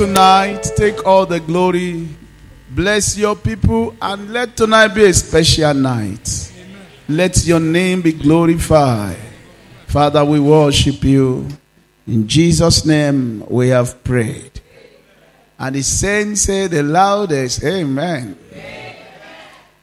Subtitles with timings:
[0.00, 0.62] tonight.
[0.76, 2.08] Take all the glory.
[2.70, 6.50] Bless your people and let tonight be a special night.
[7.06, 9.18] Let your name be glorified.
[9.88, 11.46] Father, we worship you.
[12.06, 14.62] In Jesus' name we have prayed.
[15.58, 18.38] And the saints say the loudest, Amen.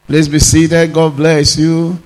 [0.08, 0.92] Please be seated.
[0.92, 1.96] God bless you.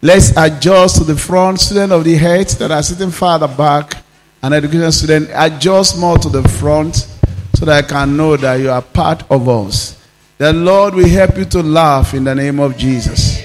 [0.00, 1.58] Let's adjust to the front.
[1.58, 4.04] Student of the head that are sitting farther back,
[4.40, 7.15] and education student, adjust more to the front
[7.56, 9.98] so that I can know that you are part of us.
[10.36, 13.42] The Lord will help you to laugh in the name of Jesus.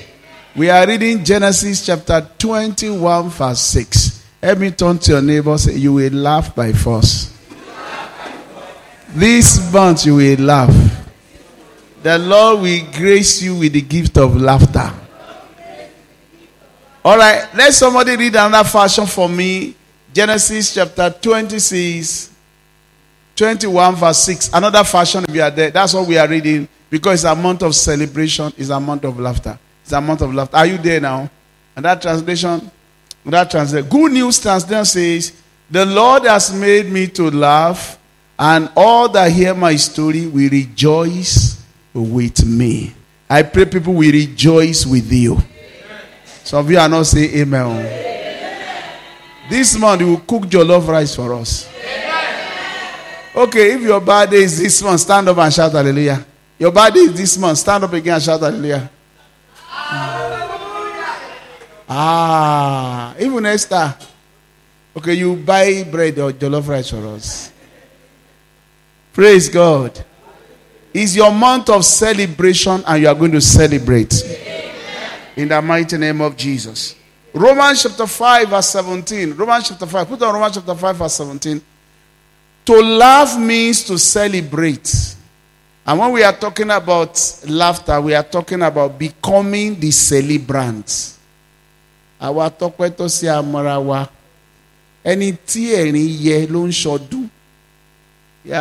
[0.53, 4.25] We are reading Genesis chapter 21, verse 6.
[4.41, 7.33] Let me turn to your neighbor say, You will laugh by force.
[9.07, 11.07] This month you will laugh.
[12.03, 14.91] The Lord will grace you with the gift of laughter.
[17.05, 19.73] All right, let somebody read another version for me.
[20.13, 22.30] Genesis chapter 26,
[23.41, 24.51] 21, verse 6.
[24.53, 25.71] Another fashion, if you are there.
[25.71, 29.19] That's what we are reading because it's a month of celebration, it's a month of
[29.19, 29.57] laughter.
[29.81, 30.57] It's a month of laughter.
[30.57, 31.27] Are you there now?
[31.75, 32.69] And that translation,
[33.25, 35.33] that translation, Good News Translation says,
[35.71, 37.97] The Lord has made me to laugh,
[38.37, 41.65] and all that hear my story will rejoice
[41.95, 42.93] with me.
[43.27, 45.39] I pray people will rejoice with you.
[46.43, 49.49] Some of you are not saying amen.
[49.49, 51.71] This month, we will cook your love rice for us.
[53.33, 56.25] Okay, if your birthday is this month, stand up and shout hallelujah.
[56.59, 58.89] Your birthday is this month, stand up again and shout hallelujah.
[61.93, 63.95] Ah, even Esther.
[64.95, 67.51] Okay, you buy bread or jollof rice for us.
[69.13, 70.03] Praise God.
[70.93, 74.13] It's your month of celebration, and you are going to celebrate.
[75.37, 76.95] In the mighty name of Jesus.
[77.33, 79.33] Romans chapter 5, verse 17.
[79.33, 80.07] Romans chapter 5.
[80.07, 81.61] Put on Romans chapter 5, verse 17.
[82.71, 84.87] To laugh means to celebrate.
[85.85, 90.87] And when we are talking about laughter, we are talking about becoming the celebrant.
[92.21, 94.07] Àwa tọ́pẹ́ tó sí amọ̀ra wa.
[95.03, 97.27] Ẹni tí ẹ̀rín yẹ ló ń ṣọdún.
[98.45, 98.53] Tí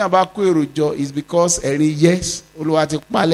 [0.00, 3.26] a bá kó èrò jọ is because ẹ̀rín yes Olúwa ti pa.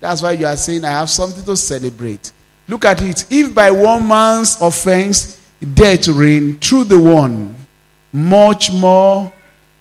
[0.00, 2.32] That's why you are saying I have something to celebrate.
[2.68, 3.24] Look at it.
[3.30, 5.38] If by one man's offense
[5.74, 7.54] death reigned through the one,
[8.12, 9.32] much more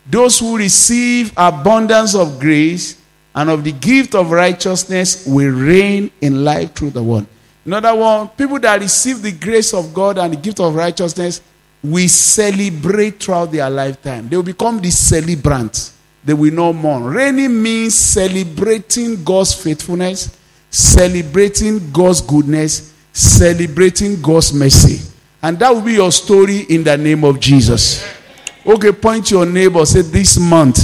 [0.10, 3.00] those who receive abundance of grace
[3.36, 7.28] and of the gift of righteousness will reign in life through the one.
[7.66, 11.42] In other words, people that receive the grace of God and the gift of righteousness
[11.84, 14.28] will celebrate throughout their lifetime.
[14.28, 15.96] They will become the celebrants.
[16.24, 17.12] They will know more.
[17.12, 20.36] Reigning means celebrating God's faithfulness,
[20.72, 25.08] celebrating God's goodness, celebrating God's mercy.
[25.42, 28.19] And that will be your story in the name of Jesus.
[28.66, 29.86] Okay, point to your neighbor.
[29.86, 30.78] Say, This month,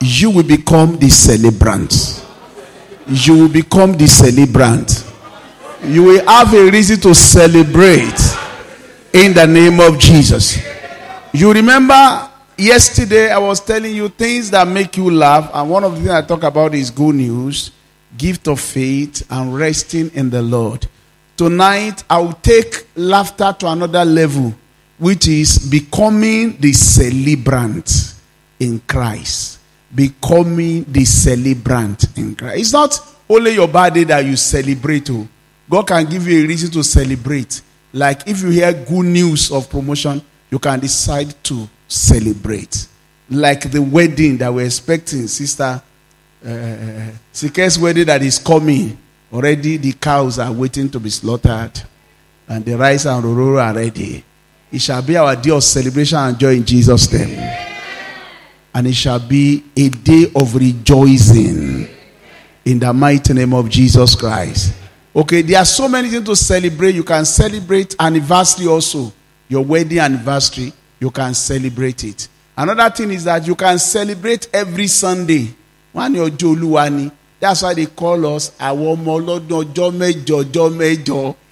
[0.00, 2.24] you will become the celebrant.
[3.06, 5.04] You will become the celebrant.
[5.84, 8.18] You will have a reason to celebrate
[9.12, 10.58] in the name of Jesus.
[11.32, 15.92] You remember yesterday I was telling you things that make you laugh, and one of
[15.92, 17.70] the things I talk about is good news,
[18.16, 20.86] gift of faith, and resting in the Lord.
[21.36, 24.54] Tonight I will take laughter to another level,
[24.98, 28.14] which is becoming the celebrant
[28.58, 29.56] in Christ.
[29.94, 32.60] becoming the celebrant in Christ.
[32.60, 35.10] It's not only your birthday that you celebrate.
[35.10, 35.26] Oh.
[35.68, 37.62] God can give you a reason to celebrate.
[37.92, 40.20] Like if you hear good news of promotion,
[40.50, 42.86] you can decide to celebrate.
[43.30, 45.82] Like the wedding that we're expecting, Sister
[46.46, 48.96] uh, Sike's wedding that is coming.
[49.32, 51.82] Already the cows are waiting to be slaughtered,
[52.46, 54.24] and the rice and roro are ready.
[54.76, 57.38] It shall be our day of celebration and joy in Jesus' name.
[58.74, 61.88] And it shall be a day of rejoicing
[62.62, 64.74] in the mighty name of Jesus Christ.
[65.16, 66.94] Okay, there are so many things to celebrate.
[66.94, 69.10] You can celebrate anniversary also.
[69.48, 72.28] Your wedding anniversary, you can celebrate it.
[72.54, 75.54] Another thing is that you can celebrate every Sunday.
[75.90, 77.10] One your Joluwani.
[77.40, 79.64] That's why they call us our Mejo.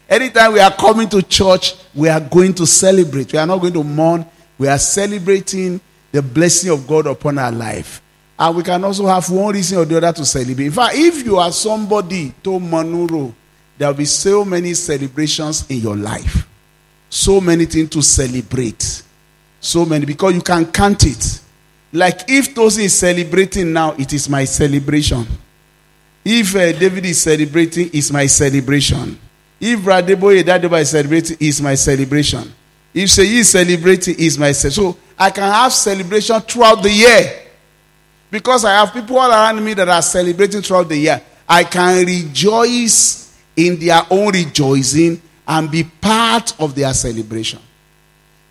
[0.09, 3.33] Anytime we are coming to church, we are going to celebrate.
[3.33, 4.27] We are not going to mourn.
[4.59, 5.81] We are celebrating
[6.13, 8.01] the blessing of God upon our life.
[8.39, 10.67] And we can also have one reason or the other to celebrate.
[10.67, 13.33] In fact, if you are somebody to Manuro,
[13.79, 16.47] there will be so many celebrations in your life.
[17.09, 19.03] So many things to celebrate.
[19.61, 21.41] So many, because you can count it.
[21.93, 25.27] Like if Tosin is celebrating now, it is my celebration.
[26.25, 29.19] If uh, David is celebrating, it's my celebration.
[29.61, 32.53] If Radeboye Dadeba is celebrating, it's my celebration.
[32.93, 34.93] If Seyi is celebrating, it's my celebration.
[34.95, 37.41] So I can have celebration throughout the year.
[38.31, 41.23] Because I have people all around me that are celebrating throughout the year.
[41.49, 47.61] I can rejoice in their own rejoicing and be part of their celebration.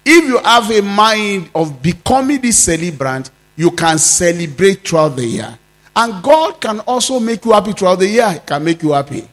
[0.05, 5.57] If you have a mind of becoming this celebrant, you can celebrate throughout the year.
[5.95, 8.31] And God can also make you happy throughout the year.
[8.31, 9.27] He can make you happy.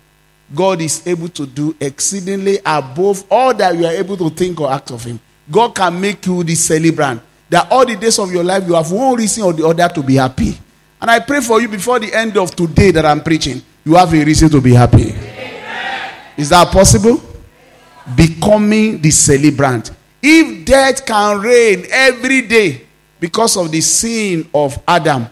[0.54, 4.72] God is able to do exceedingly above all that you are able to think or
[4.72, 5.20] act of Him.
[5.50, 7.22] God can make you the celebrant.
[7.48, 10.02] That all the days of your life you have one reason or the other to
[10.02, 10.58] be happy.
[11.00, 14.12] And I pray for you before the end of today that I'm preaching, you have
[14.12, 15.14] a reason to be happy.
[16.36, 17.20] Is that possible?
[18.14, 19.90] Becoming the celebrant.
[20.22, 22.86] If death can reign every day
[23.18, 25.26] because of the sin of Adam,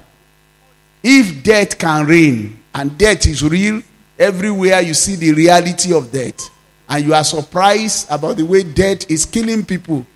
[1.02, 3.82] if death can reign and death is real,
[4.18, 6.50] everywhere you see the reality of death,
[6.88, 10.06] and you are surprised about the way death is killing people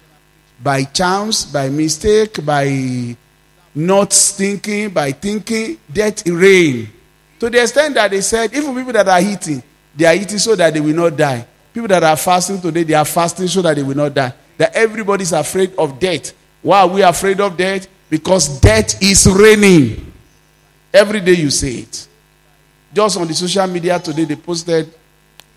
[0.62, 3.16] by chance, by mistake, by
[3.74, 6.88] not thinking, by thinking, death reign.
[7.40, 9.62] To the extent that they said, even people that are eating,
[9.94, 11.46] they are eating so that they will not die.
[11.74, 14.32] People that are fasting today, they are fasting so that they will not die.
[14.58, 16.32] That everybody is afraid of death.
[16.60, 17.88] Why are we afraid of death?
[18.08, 20.12] Because death is reigning.
[20.92, 22.08] Every day you say it.
[22.94, 24.92] Just on the social media today, they posted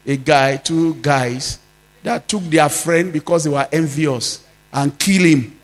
[0.05, 1.59] a guy, two guys,
[2.03, 5.59] that took their friend because they were envious and kill him.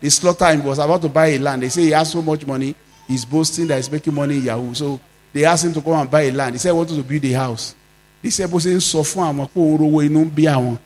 [0.00, 0.62] They slaughtered him.
[0.62, 1.62] He was about to buy a land.
[1.62, 2.74] They say he has so much money.
[3.06, 4.74] He's boasting that he's making money in Yahoo.
[4.74, 5.00] So
[5.32, 6.54] they asked him to come and buy a land.
[6.54, 7.74] He said, I want to build a house.
[8.20, 10.76] He said, bó ṣe ń sọ fún àwọn pé òun rówó inú ń bí àwọn.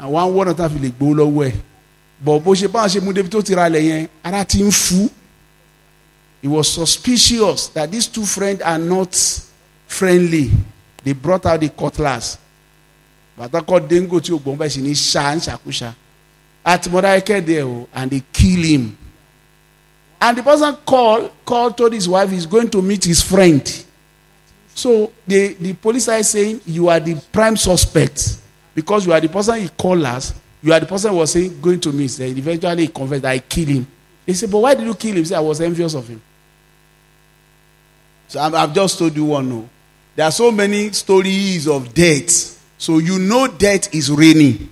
[0.00, 1.54] Àwọn àwọn wọ́n náà tán fi lè gbó lọ́wọ́ ẹ̀.
[2.24, 5.10] Bọ̀ bó ṣe báwọn ṣe mú débi tó ti yẹn, ara fú.
[6.40, 9.12] He was suspicious that these two friends are not
[9.86, 10.50] friendly.
[11.04, 12.38] They brought out the cutlass.
[13.38, 15.94] Bàtà kọ́ dengo tí o gbọ́n bẹ́ẹ̀ sì ní ṣá.
[16.64, 18.98] At Modaike there and they kill him.
[20.20, 23.84] And the person called, called, told his wife he's going to meet his friend.
[24.74, 28.38] So the, the police are saying you are the prime suspect
[28.74, 30.34] because you are the person he called us.
[30.62, 32.10] You are the person who was saying going to meet.
[32.12, 33.86] Then eventually he confessed I killed him.
[34.24, 35.18] They said, but why did you kill him?
[35.18, 36.20] He said, I was envious of him.
[38.28, 39.48] So i have just told you one.
[39.48, 39.68] No,
[40.16, 42.54] there are so many stories of death.
[42.78, 44.70] So you know death is raining,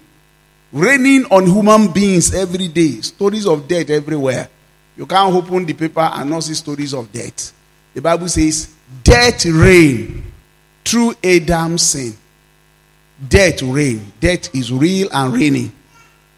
[0.73, 3.03] raining on human beings every day.
[3.03, 4.49] Stories of death everywhere.
[4.97, 7.53] You can't open the paper and not see stories of death.
[7.93, 10.33] The Bible says, Death reign
[10.85, 12.15] through Adam's sin.
[13.29, 14.13] Death reign.
[14.21, 15.73] Death is real and reigning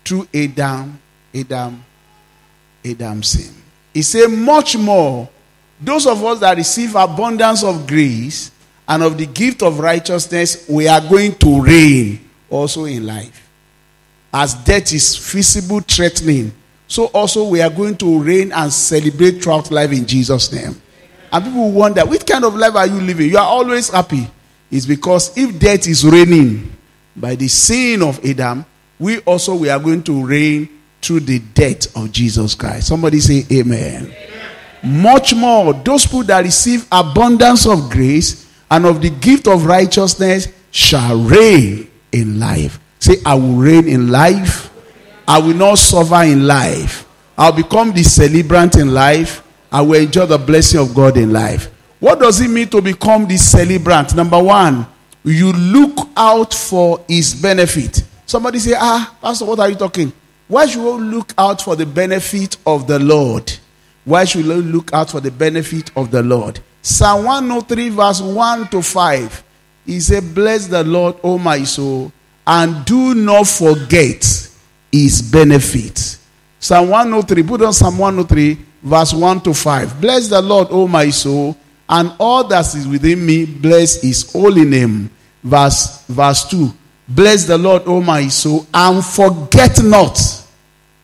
[0.05, 0.99] through Adam,
[1.35, 1.85] Adam,
[2.85, 3.55] Adam's sin.
[3.93, 5.29] He said, much more,
[5.81, 8.51] those of us that receive abundance of grace
[8.89, 13.49] and of the gift of righteousness, we are going to reign also in life.
[14.33, 16.53] As death is visible, threatening,
[16.87, 20.81] so also we are going to reign and celebrate throughout life in Jesus' name.
[21.33, 23.31] And people wonder, which kind of life are you living?
[23.31, 24.29] You are always happy.
[24.71, 26.73] It's because if death is reigning
[27.15, 28.65] by the sin of Adam,
[28.99, 30.69] we also we are going to reign
[31.03, 32.89] through the death of Jesus Christ.
[32.89, 34.07] Somebody say amen.
[34.07, 35.03] amen.
[35.03, 40.49] Much more, those people that receive abundance of grace and of the gift of righteousness
[40.71, 42.79] shall reign in life.
[42.99, 44.71] Say, I will reign in life.
[45.29, 47.07] I will not suffer in life.
[47.39, 49.43] I'll become the celebrant in life
[49.77, 51.71] I will enjoy the blessing of God in life.
[52.01, 54.15] What does it mean to become the celebrant?
[54.15, 54.87] Number one,
[55.25, 58.03] you look out for his benefit.
[58.27, 60.13] Somebody say, Ah, Pastor, what are you talking?
[60.49, 63.53] Why should we look out for the benefit of the Lord?
[64.05, 66.61] Why should we look out for the benefit of the Lord?
[66.87, 69.45] Psalm 103, verse 1 to 5.
[69.87, 72.13] He said, Bless the Lord, O my soul,
[72.47, 74.25] and do not forget
[74.93, 76.17] his benefit.
[76.61, 80.01] Psalm 103, put on Psalm 103, verse 1 to 5.
[80.01, 81.57] Bless the Lord, O my soul,
[81.89, 85.11] and all that is within me, bless his holy name.
[85.43, 86.73] Verse, verse 2.
[87.09, 90.17] Bless the Lord, O my soul, and forget not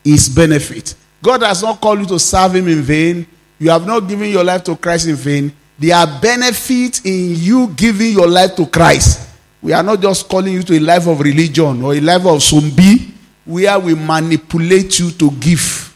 [0.05, 0.95] his benefit.
[1.21, 3.27] God has not called you to serve him in vain.
[3.59, 5.53] You have not given your life to Christ in vain.
[5.83, 9.29] There are benefits in you giving your life to Christ.
[9.61, 12.41] We are not just calling you to a life of religion or a life of
[12.41, 13.13] zombie
[13.45, 15.93] where we manipulate you to give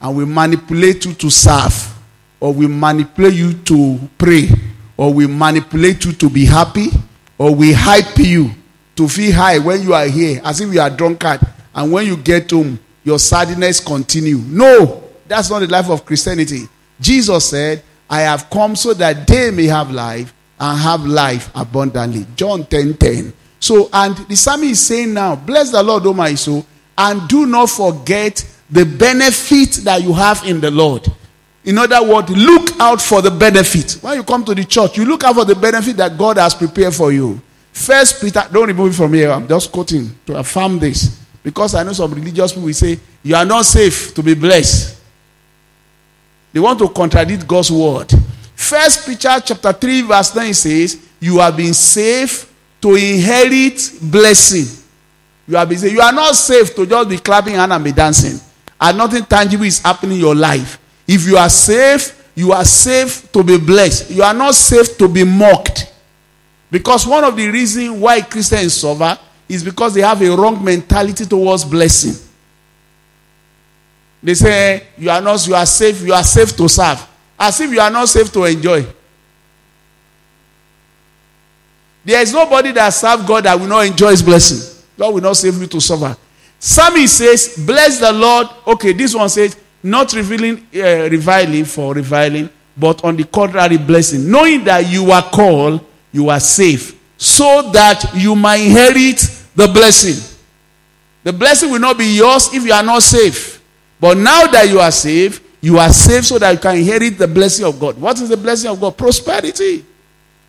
[0.00, 1.94] and we manipulate you to serve
[2.40, 4.48] or we manipulate you to pray
[4.96, 6.88] or we manipulate you to be happy
[7.38, 8.50] or we hype you
[8.96, 11.38] to feel high when you are here as if you are drunkard
[11.76, 16.62] and when you get home your sadness continue no that's not the life of christianity
[17.00, 17.80] jesus said
[18.12, 22.94] i have come so that they may have life and have life abundantly john 10
[22.94, 26.64] 10 so and the psalmist is saying now bless the lord o my soul
[26.98, 31.06] and do not forget the benefit that you have in the lord
[31.64, 35.04] in other words look out for the benefit when you come to the church you
[35.04, 37.40] look out for the benefit that god has prepared for you
[37.72, 39.30] First Peter, don't remove it from here.
[39.30, 41.18] I'm just quoting to affirm this.
[41.42, 45.00] Because I know some religious people will say, You are not safe to be blessed.
[46.52, 48.12] They want to contradict God's word.
[48.54, 52.46] First Peter chapter 3, verse 9 says, You have been saved
[52.80, 54.84] to inherit blessing.
[55.48, 55.92] You have been safe.
[55.92, 58.38] You are not safe to just be clapping hand and be dancing.
[58.80, 60.78] And nothing tangible is happening in your life.
[61.06, 64.10] If you are safe, you are safe to be blessed.
[64.10, 65.92] You are not safe to be mocked.
[66.70, 69.18] Because one of the reasons why Christians suffer
[69.48, 72.14] is because they have a wrong mentality towards blessing.
[74.22, 77.06] They say you are not you are safe, you are safe to serve.
[77.38, 78.86] As if you are not safe to enjoy.
[82.04, 84.84] There is nobody that serve God that will not enjoy his blessing.
[84.98, 86.16] God will not save you to suffer.
[86.58, 88.48] Psalmist says, Bless the Lord.
[88.66, 94.30] Okay, this one says, not revealing uh, reviling for reviling, but on the contrary, blessing.
[94.30, 99.18] Knowing that you are called you are safe so that you might inherit
[99.56, 100.38] the blessing.
[101.24, 103.61] The blessing will not be yours if you are not safe.
[104.02, 107.28] But now that you are safe, you are safe so that you can inherit the
[107.28, 107.96] blessing of God.
[107.96, 108.98] What is the blessing of God?
[108.98, 109.84] Prosperity.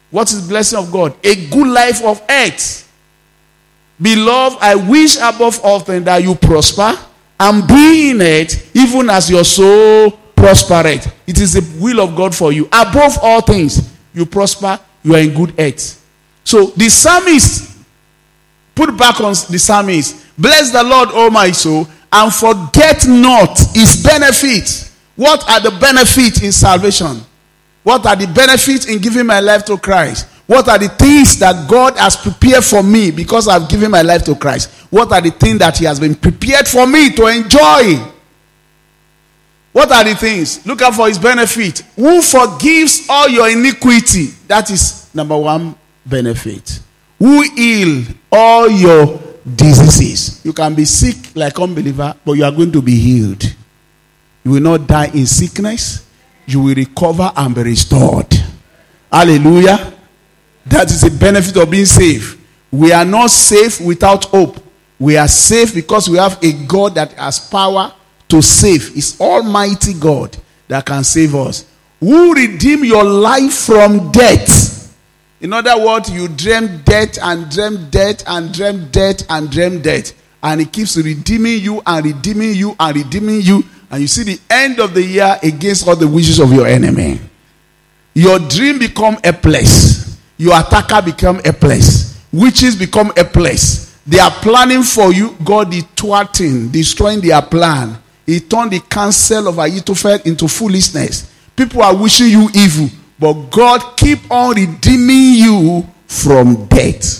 [0.10, 1.15] What is the blessing of God?
[1.24, 2.91] A good life of earth.
[4.01, 6.98] Beloved, I wish above all things that you prosper
[7.39, 11.13] and be in it, even as your soul prospereth.
[11.27, 12.65] It is the will of God for you.
[12.72, 16.03] Above all things, you prosper you are in good health.
[16.43, 17.77] So the psalmist,
[18.74, 24.01] put back on the psalmist, bless the Lord, O my soul, and forget not his
[24.03, 24.96] benefits.
[25.15, 27.22] What are the benefits in salvation?
[27.82, 30.27] What are the benefits in giving my life to Christ?
[30.46, 34.24] What are the things that God has prepared for me because I've given my life
[34.25, 34.70] to Christ?
[34.89, 38.13] What are the things that He has been prepared for me to enjoy?
[39.72, 40.65] What are the things?
[40.67, 41.79] Look out for his benefit.
[41.96, 44.27] Who forgives all your iniquity?
[44.48, 46.79] That is number one benefit.
[47.17, 50.43] Who heal all your diseases?
[50.43, 53.43] You can be sick like unbeliever, but you are going to be healed.
[54.43, 56.07] You will not die in sickness.
[56.45, 58.33] You will recover and be restored.
[59.12, 59.93] Hallelujah.
[60.65, 62.39] That is the benefit of being safe.
[62.71, 64.57] We are not safe without hope.
[65.00, 67.93] We are safe because we have a God that has power
[68.29, 68.95] to save.
[68.97, 70.35] It's Almighty God
[70.67, 71.65] that can save us.
[72.00, 74.73] Who redeem your life from death?
[75.43, 80.13] In other words, you dream death and dream death and dream death and dream death.
[80.41, 83.62] And it keeps redeeming you and redeeming you and redeeming you.
[83.91, 87.19] And you see the end of the year against all the wishes of your enemy.
[88.13, 90.17] Your dream become a place.
[90.38, 92.21] Your attacker become a place.
[92.31, 93.97] Witches become a place.
[94.07, 95.35] They are planning for you.
[95.43, 97.97] God is thwarting, destroying their plan.
[98.25, 101.29] He turned the counsel of Ahithophel into foolishness.
[101.53, 102.89] People are wishing you evil,
[103.20, 107.20] but God keep on redeeming you from death.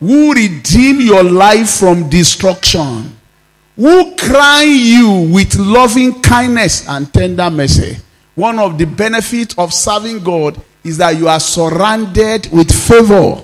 [0.00, 3.16] Who redeem your life from destruction?
[3.76, 7.96] Who crown you with loving kindness and tender mercy?
[8.34, 13.42] One of the benefits of serving God is that you are surrounded with favor.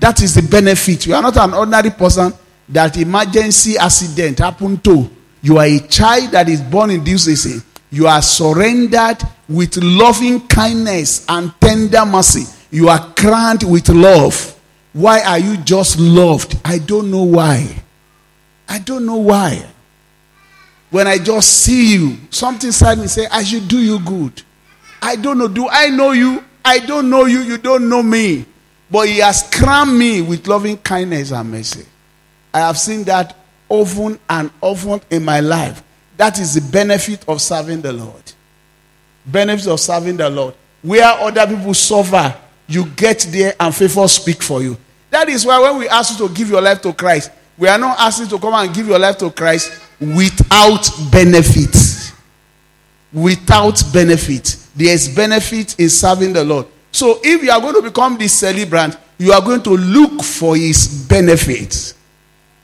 [0.00, 1.06] That is the benefit.
[1.06, 2.32] You are not an ordinary person
[2.68, 5.08] that emergency accident happened to
[5.42, 7.62] you are a child that is born in decency.
[7.90, 12.44] You are surrendered with loving kindness and tender mercy.
[12.70, 14.54] You are crowned with love.
[14.92, 16.58] Why are you just loved?
[16.64, 17.82] I don't know why.
[18.68, 19.64] I don't know why.
[20.90, 24.42] When I just see you, something inside me say, I should do you good.
[25.00, 25.48] I don't know.
[25.48, 26.44] Do I know you?
[26.64, 27.40] I don't know you.
[27.40, 28.44] You don't know me.
[28.90, 31.84] But he has crowned me with loving kindness and mercy.
[32.52, 33.36] I have seen that
[33.68, 35.82] often and often in my life.
[36.18, 38.32] That is the benefit of serving the Lord.
[39.24, 40.52] Benefits of serving the Lord.
[40.82, 44.76] Where other people suffer, you get there and favor speak for you.
[45.10, 47.78] That is why when we ask you to give your life to Christ, we are
[47.78, 52.12] not asking to come and give your life to Christ without benefit.
[53.12, 54.56] Without benefit.
[54.74, 56.66] There is benefit in serving the Lord.
[56.90, 60.56] So if you are going to become the celebrant, you are going to look for
[60.56, 61.94] his benefits.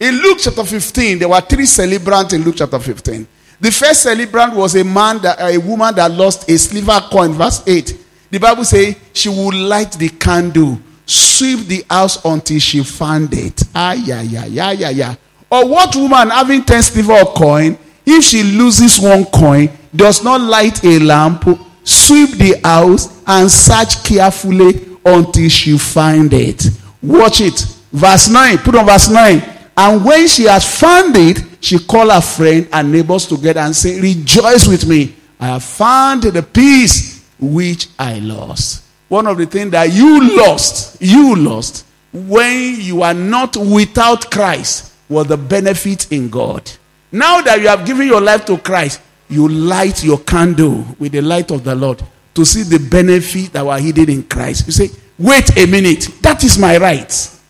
[0.01, 3.29] In Luke chapter 15, there were three celebrants in Luke chapter 15.
[3.61, 7.63] The first celebrant was a man that a woman that lost a silver coin, verse
[7.67, 7.99] 8.
[8.31, 13.63] The Bible says she would light the candle, sweep the house until she found it.
[13.75, 15.15] Ah, yeah, yeah, yeah, yeah, yeah.
[15.51, 20.83] Or what woman having 10 silver coin, if she loses one coin, does not light
[20.85, 21.45] a lamp,
[21.85, 26.67] sweep the house, and search carefully until she find it.
[27.03, 27.65] Watch it.
[27.93, 28.59] Verse 9.
[28.59, 29.43] Put on verse 9.
[29.77, 34.01] And when she has found it, she call her friend and neighbors together and say,
[34.01, 35.15] Rejoice with me.
[35.41, 38.85] I have found the peace which I lost.
[39.09, 44.93] One of the things that you lost, you lost when you are not without Christ
[45.09, 46.71] was the benefit in God.
[47.11, 51.21] Now that you have given your life to Christ, you light your candle with the
[51.21, 52.03] light of the Lord
[52.35, 54.67] to see the benefit that were hidden in Christ.
[54.67, 57.41] You say, wait a minute, that is my right.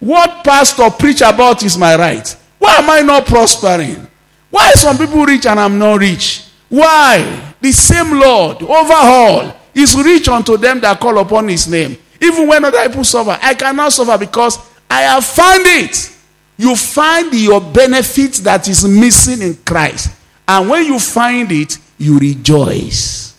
[0.00, 2.36] What pastor preach about is my right.
[2.64, 4.06] Why am I not prospering?
[4.48, 6.46] Why some people rich and I'm not rich?
[6.70, 7.52] Why?
[7.60, 11.98] The same Lord, overall, is rich unto them that call upon his name.
[12.22, 16.10] Even when other people suffer, I cannot suffer because I have found it.
[16.56, 20.16] You find your benefit that is missing in Christ.
[20.48, 23.36] And when you find it, you rejoice.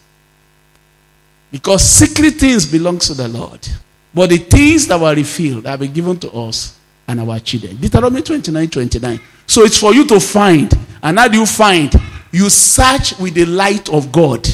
[1.51, 3.67] Because secret things belong to the Lord.
[4.13, 6.74] But the things that were revealed have been given to us
[7.07, 7.77] and our children.
[7.77, 9.19] Deuteronomy 29 29.
[9.47, 10.73] So it's for you to find.
[11.01, 11.93] And how do you find?
[12.31, 14.47] You search with the light of God.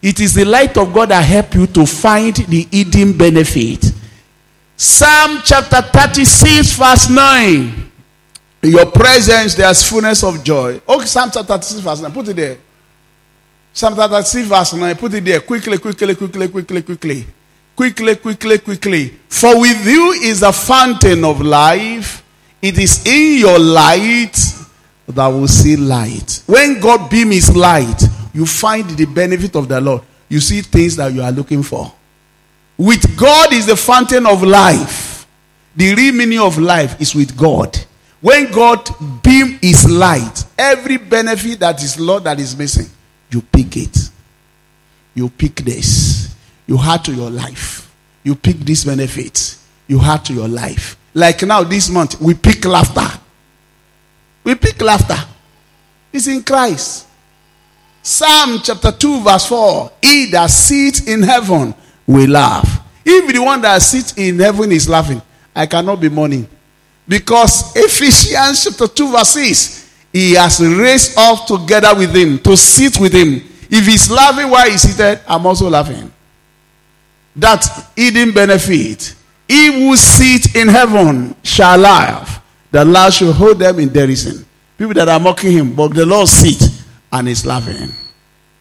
[0.00, 3.92] It is the light of God that help you to find the hidden benefit.
[4.76, 7.90] Psalm chapter 36, verse 9.
[8.62, 10.80] In your presence, there's fullness of joy.
[10.88, 12.12] Okay, Psalm chapter 36, verse 9.
[12.12, 12.58] Put it there.
[13.72, 14.96] Psalm chapter 36, verse 9.
[14.96, 15.40] Put it there.
[15.40, 17.26] Quickly, quickly, quickly, quickly, quickly.
[17.78, 19.08] Quickly, quickly, quickly.
[19.28, 22.24] For with you is a fountain of life.
[22.60, 24.36] It is in your light
[25.06, 26.42] that will see light.
[26.46, 28.02] When God beam his light,
[28.34, 30.02] you find the benefit of the Lord.
[30.28, 31.92] You see things that you are looking for.
[32.76, 35.24] With God is the fountain of life.
[35.76, 37.78] The real meaning of life is with God.
[38.20, 38.90] When God
[39.22, 42.90] beam his light, every benefit that is Lord that is missing,
[43.30, 43.96] you pick it.
[45.14, 46.17] You pick this.
[46.68, 47.92] You add to your life.
[48.22, 49.56] You pick this benefit.
[49.88, 50.96] You add to your life.
[51.14, 53.18] Like now, this month, we pick laughter.
[54.44, 55.16] We pick laughter.
[56.12, 57.06] It's in Christ.
[58.02, 59.92] Psalm chapter 2, verse 4.
[60.02, 61.74] He that sits in heaven
[62.06, 62.84] will laugh.
[63.04, 65.22] If the one that sits in heaven is laughing,
[65.56, 66.46] I cannot be mourning.
[67.06, 73.00] Because Ephesians chapter 2, verse 6, he has raised up together with him to sit
[73.00, 73.42] with him.
[73.70, 76.12] If he's laughing while he's seated, I'm also laughing.
[77.38, 77.64] That
[77.96, 79.14] hidden benefit.
[79.46, 82.44] He who sit in heaven shall laugh.
[82.70, 84.44] The Lord shall hold them in derision.
[84.76, 87.90] People that are mocking him, but the Lord sits and is laughing.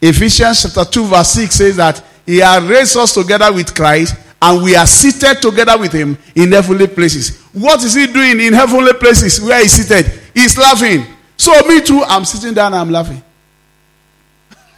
[0.02, 4.64] Ephesians chapter 2, verse 6 says that he has raised us together with Christ and
[4.64, 7.42] we are seated together with him in heavenly places.
[7.54, 10.12] What is he doing in heavenly places where he's seated?
[10.34, 11.06] He's laughing.
[11.36, 13.24] So me too, I'm sitting down and I'm laughing.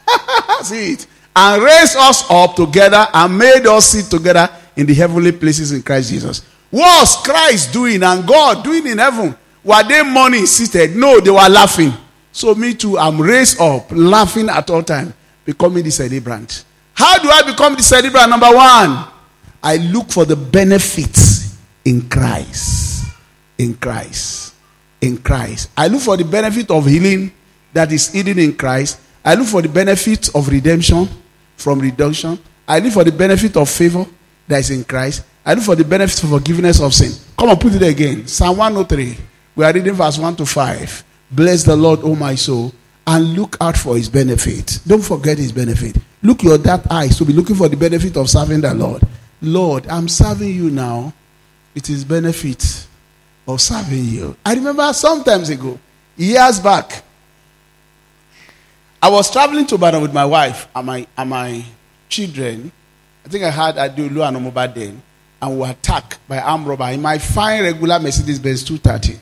[0.63, 1.07] See it.
[1.41, 5.81] And raised us up together and made us sit together in the heavenly places in
[5.81, 6.41] Christ Jesus.
[6.69, 9.33] What's Christ doing and God doing in heaven?
[9.63, 10.97] Were they mourning seated?
[10.97, 11.93] No, they were laughing.
[12.33, 15.13] So me too, I'm raised up, laughing at all time,
[15.45, 16.65] becoming the celebrant.
[16.93, 18.29] How do I become the celebrant?
[18.29, 19.07] Number one,
[19.63, 23.15] I look for the benefits in Christ.
[23.57, 24.55] In Christ.
[24.99, 25.69] In Christ.
[25.77, 27.31] I look for the benefit of healing
[27.71, 28.99] that is hidden in Christ.
[29.23, 31.07] I look for the benefit of redemption
[31.59, 32.39] from redemption.
[32.67, 34.05] I live for the benefit of favor
[34.47, 35.23] that is in Christ.
[35.45, 37.11] I live for the benefit of forgiveness of sin.
[37.37, 38.27] Come on, put it again.
[38.27, 39.17] Psalm 103.
[39.55, 41.03] We are reading verse 1 to 5.
[41.31, 42.73] Bless the Lord, O my soul,
[43.05, 44.79] and look out for his benefit.
[44.85, 45.97] Don't forget his benefit.
[46.21, 49.01] Look your dark eyes to be looking for the benefit of serving the Lord.
[49.41, 51.13] Lord, I'm serving you now.
[51.75, 52.87] It is benefit
[53.47, 54.35] of serving you.
[54.45, 55.79] I remember sometimes ago,
[56.17, 57.03] years back,
[59.01, 61.63] I was traveling to Ibadan with my wife and my, and my
[62.09, 62.71] children.
[63.25, 65.01] I think I had Adulu and Omoba then.
[65.41, 69.17] And we were attacked by armed robber in my fine regular Mercedes Benz 230.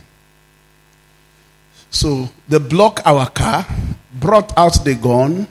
[1.92, 3.68] So they blocked our car,
[4.14, 5.48] brought out the gun,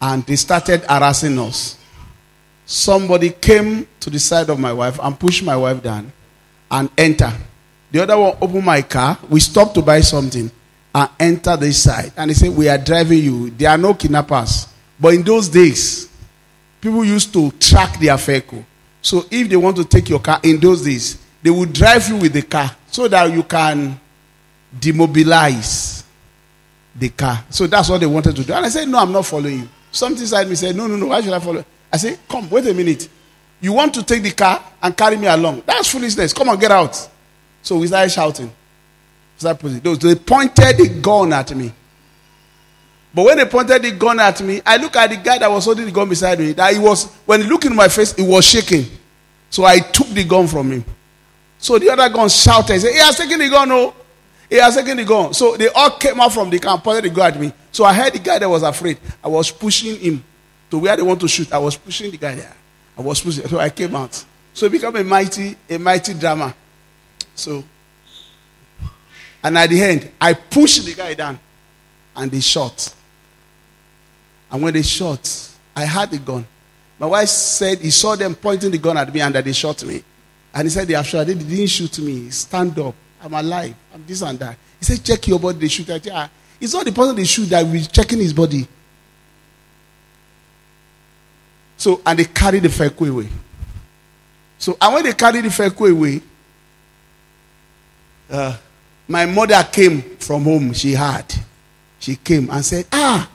[0.00, 1.78] and they started harassing us.
[2.66, 6.12] Somebody came to the side of my wife and pushed my wife down
[6.70, 7.32] and enter.
[7.90, 9.18] The other one opened my car.
[9.28, 10.50] We stopped to buy something
[10.94, 12.12] and enter this side.
[12.16, 13.50] And he said, We are driving you.
[13.50, 14.68] There are no kidnappers.
[15.00, 16.08] But in those days,
[16.80, 18.64] people used to track their vehicle.
[19.00, 22.16] So if they want to take your car in those days, they would drive you
[22.16, 23.98] with the car so that you can
[24.78, 26.04] demobilize
[26.94, 27.44] the car.
[27.50, 28.52] So that's what they wanted to do.
[28.52, 29.68] And I said, No, I'm not following you.
[29.90, 31.64] Something inside me said, No, no, no, why should I follow?
[31.92, 33.08] I said, Come, wait a minute.
[33.60, 35.62] You want to take the car and carry me along.
[35.66, 36.32] That's foolishness.
[36.32, 37.08] Come on, get out.
[37.62, 38.52] So we started shouting.
[39.42, 41.72] Those they pointed the gun at me.
[43.14, 45.64] But when they pointed the gun at me, I look at the guy that was
[45.66, 46.52] holding the gun beside me.
[46.52, 48.86] That he was, when he looked in my face, he was shaking.
[49.50, 50.84] So I took the gun from him.
[51.58, 53.94] So the other gun shouted, said, He has taken the gun, no.
[54.48, 55.34] He has taken the gun.
[55.34, 57.52] So they all came out from the and pointed the gun at me.
[57.70, 58.98] So I heard the guy that was afraid.
[59.22, 60.24] I was pushing him
[60.70, 61.52] to where they want to shoot.
[61.52, 62.54] I was pushing the guy there.
[62.96, 63.46] I was pushing.
[63.46, 64.24] So I came out.
[64.54, 66.54] So it became a mighty, a mighty drama.
[67.34, 67.64] So,
[69.42, 71.38] and at the end, I pushed the guy down
[72.16, 72.94] and they shot.
[74.50, 76.46] And when they shot, I had the gun.
[76.98, 79.82] My wife said he saw them pointing the gun at me and that they shot
[79.84, 80.04] me.
[80.54, 81.26] And he said, They shot.
[81.26, 82.30] They didn't shoot me.
[82.30, 82.94] Stand up.
[83.22, 83.74] I'm alive.
[83.94, 84.56] I'm this and that.
[84.78, 85.58] He said, Check your body.
[85.58, 85.88] They shoot.
[85.90, 88.66] I said, ah, It's not the person they shoot that be checking his body.
[91.76, 93.28] So, and they carry the vehicle away.
[94.58, 96.20] So, and when they carry the vehicle away,
[98.30, 98.56] uh,
[99.08, 100.72] my mother came from home.
[100.72, 101.32] She had.
[101.98, 103.28] She came and said, Ah,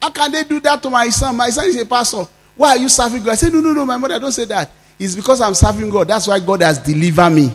[0.00, 1.36] how can they do that to my son?
[1.36, 2.24] My son is a pastor.
[2.54, 3.32] Why are you serving God?
[3.32, 4.70] I said, No, no, no, my mother, don't say that.
[4.98, 6.08] It's because I'm serving God.
[6.08, 7.50] That's why God has delivered me.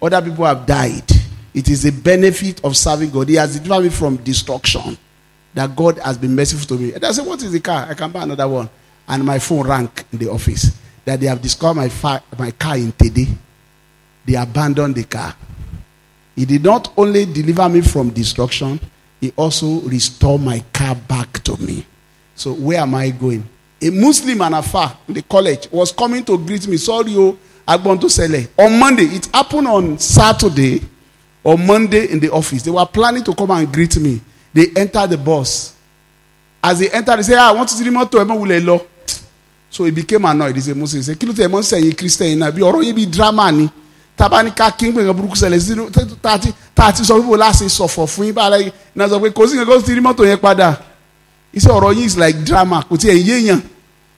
[0.00, 1.10] Other people have died.
[1.54, 3.28] It is a benefit of serving God.
[3.28, 4.98] He has delivered me from destruction.
[5.54, 6.92] That God has been merciful to me.
[6.94, 7.86] And I said, What is the car?
[7.88, 8.68] I can buy another one.
[9.08, 12.92] And my phone rang in the office that they have discovered my, my car in
[12.92, 13.28] Tede.
[14.24, 15.34] They abandoned the car.
[16.42, 18.80] He did not only deliver me from destruction,
[19.20, 21.86] he also restored my car back to me.
[22.34, 23.48] So where am I going?
[23.80, 26.78] A Muslim and afar in the college was coming to greet me.
[26.78, 28.50] Sorry, oh, I'm going to sell it.
[28.58, 30.82] On Monday, it happened on Saturday
[31.44, 32.64] or Monday in the office.
[32.64, 34.20] They were planning to come and greet me.
[34.52, 35.76] They entered the bus.
[36.60, 38.84] As they entered, they said, ah, I want to see the motor.
[39.70, 40.56] So he became annoyed.
[40.56, 43.70] He said, Muslim, he said, mọ́ sẹ́yìn Christian bí drama
[44.22, 45.74] tábà ní ká kí n pè nǹkan burúkú ṣẹlẹ̀ sí
[46.82, 49.82] a ti sọ wípé láti sọ̀fọ̀ fún yín báyìí náà sọ pé kò sí nǹkan
[49.82, 50.78] ti mọ́tò yẹn padà.
[51.54, 53.60] Iṣẹ́ ọ̀rọ̀ yìí is like drama kò tiẹ̀ yéèyàn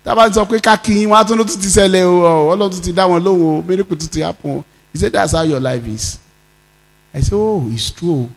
[0.04, 2.80] tábà sọ pé ká kí yín wọn á tún ló tún ti ṣẹlẹ̀ o ọlọ́run
[2.84, 4.64] ti dá wọn lóhùn o miracle tún ti happen o.
[4.92, 6.18] He said that's how your life is.
[7.14, 8.28] I said oh it's true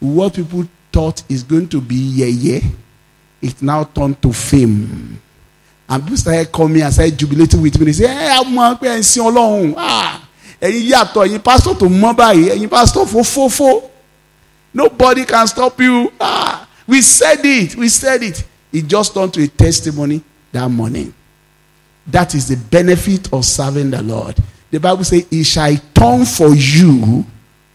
[0.00, 2.62] what people thought is going to be yeye
[3.40, 5.18] it now turned to fame.
[5.88, 7.86] And people started coming and started jubilating with me.
[7.86, 9.74] They say ẹ ẹ mọ pé ẹ ń sin ọlọ́run.
[9.78, 10.21] Ah
[10.66, 13.82] ẹ̀yin yàtọ̀ ẹ̀yin pásítọ̀ tó mọ́ báyìí ẹ̀yin pásítọ̀ fòfófó
[14.74, 16.10] nobody can stop you.
[16.20, 18.44] Ah we said it we said it.
[18.72, 20.22] It just turned to a testimony
[20.52, 21.12] that morning.
[22.06, 24.36] That is the benefit of serving the lord.
[24.70, 27.24] The bible say he shall turn for you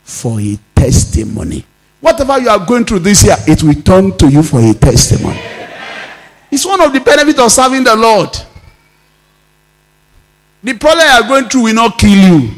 [0.03, 1.65] for a testimony.
[2.01, 5.39] Whatever you are going through this year it will turn to you for a testimony.
[6.49, 8.29] It's one of the benefits of serving the lord.
[10.63, 12.56] The problem you are going through will not kill you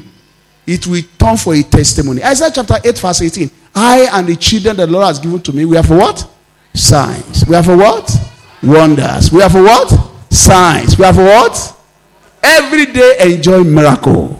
[0.69, 2.23] it will turn for a testimony.
[2.23, 3.49] Isaiah chapter 8, verse 18.
[3.73, 6.29] I and the children that the Lord has given to me, we are for what?
[6.75, 7.43] Signs.
[7.47, 8.11] We are for what?
[8.61, 9.31] Wonders.
[9.31, 9.89] We are for what?
[10.29, 10.97] Signs.
[10.97, 11.75] We are for what?
[12.43, 14.39] Every day enjoy miracle.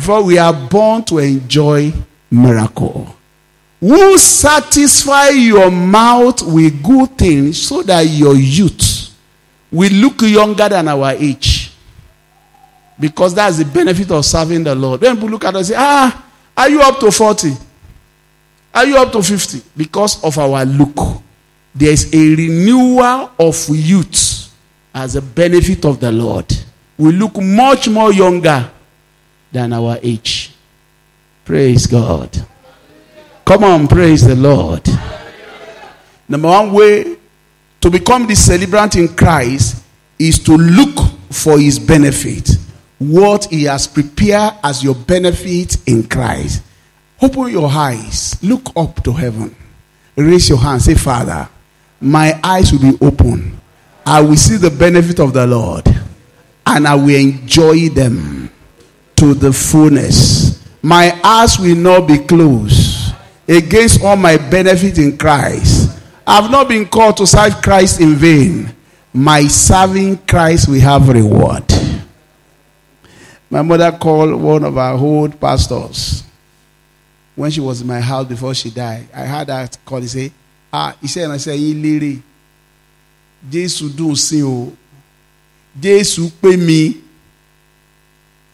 [0.00, 1.92] For we are born to enjoy
[2.30, 3.14] miracle.
[3.80, 9.14] Who satisfy your mouth with good things so that your youth
[9.70, 11.59] will look younger than our age
[13.00, 15.00] because that's the benefit of serving the Lord.
[15.00, 17.52] When people look at us say, Ah, are you up to 40?
[18.74, 19.62] Are you up to 50?
[19.76, 21.22] Because of our look.
[21.74, 24.52] There's a renewal of youth
[24.94, 26.46] as a benefit of the Lord.
[26.98, 28.70] We look much more younger
[29.50, 30.52] than our age.
[31.44, 32.46] Praise God.
[33.44, 34.86] Come on, praise the Lord.
[36.28, 37.16] Number one way
[37.80, 39.82] to become the celebrant in Christ
[40.18, 40.96] is to look
[41.30, 42.48] for his benefit,
[43.00, 46.62] what he has prepared as your benefit in Christ.
[47.20, 49.56] Open your eyes, look up to heaven,
[50.16, 51.48] raise your hand, say, Father,
[52.00, 53.58] my eyes will be open.
[54.04, 55.86] I will see the benefit of the Lord
[56.66, 58.50] and I will enjoy them
[59.16, 60.62] to the fullness.
[60.82, 63.14] My eyes will not be closed
[63.48, 65.98] against all my benefit in Christ.
[66.26, 68.74] I have not been called to serve Christ in vain.
[69.12, 71.64] My serving Christ will have reward.
[73.50, 76.22] My mother called one of our old pastors
[77.34, 79.08] when she was in my house before she died.
[79.12, 80.00] I had her call.
[80.00, 80.32] He say,
[80.72, 82.22] "Ah, he said, and I said, yín lérè,
[83.50, 84.72] Jésù dùn sí o,
[85.80, 87.00] Jésù pé me.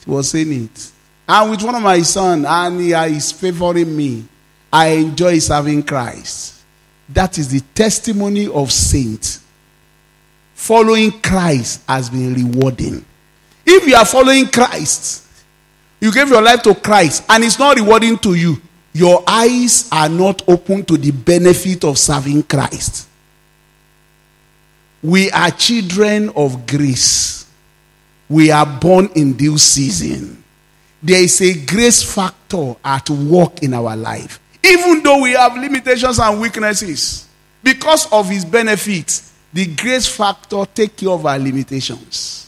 [0.02, 0.92] She was saying it,
[1.28, 4.24] and with one of my sons, and he is favoring me.
[4.72, 6.54] I enjoy serving Christ.
[7.08, 9.40] That is the testimony of saints.
[10.54, 13.04] Following Christ has been rewarding.
[13.66, 15.26] If you are following Christ,
[16.00, 18.60] you gave your life to Christ, and it's not rewarding to you,
[18.92, 23.08] your eyes are not open to the benefit of serving Christ.
[25.02, 27.46] We are children of grace.
[28.28, 30.42] We are born in due season.
[31.02, 34.40] There is a grace factor at work in our life.
[34.64, 37.28] Even though we have limitations and weaknesses,
[37.62, 42.45] because of his benefits, the grace factor take care of our limitations.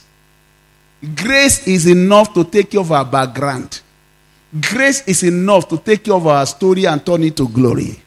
[1.14, 3.80] Grace is enough to take care of our background.
[4.60, 8.02] Grace is enough to take care of our story and turn it to glory.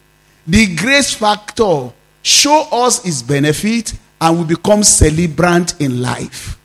[0.45, 6.57] The grace factor show us his benefit and we become celebrant in life.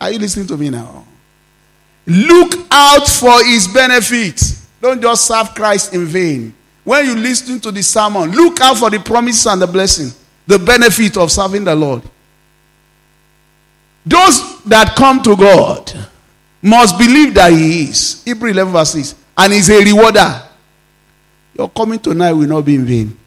[0.00, 1.04] Are you listening to me now?
[2.06, 4.40] Look out for his benefit.
[4.80, 6.54] Don't just serve Christ in vain.
[6.84, 10.10] When you listen to the sermon, look out for the promise and the blessing,
[10.46, 12.02] the benefit of serving the Lord.
[14.04, 15.92] Those that come to God
[16.62, 18.22] must believe that He is.
[18.24, 19.14] Hebrew 11 verse 6.
[19.36, 20.42] And He's a rewarder.
[21.54, 23.18] Your coming tonight will not be in vain.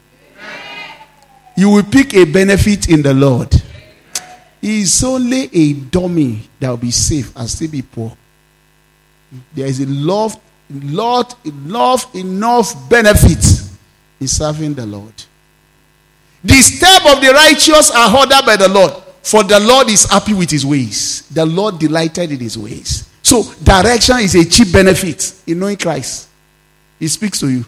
[1.55, 3.53] You will pick a benefit in the Lord.
[4.59, 8.15] He is only a dummy that will be safe and still be poor.
[9.53, 13.45] There is a love, lot, love enough benefit
[14.19, 15.13] in serving the Lord.
[16.43, 20.33] The step of the righteous are ordered by the Lord, for the Lord is happy
[20.33, 21.21] with his ways.
[21.29, 23.09] The Lord delighted in his ways.
[23.23, 26.27] So direction is a cheap benefit in knowing Christ.
[26.99, 27.65] He speaks to you.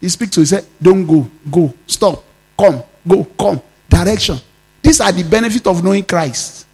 [0.00, 0.42] He speaks to you.
[0.42, 2.22] He said, Don't go, go, stop,
[2.58, 3.62] come, go, come.
[3.88, 4.38] Direction.
[4.82, 6.66] These are the benefit of knowing Christ.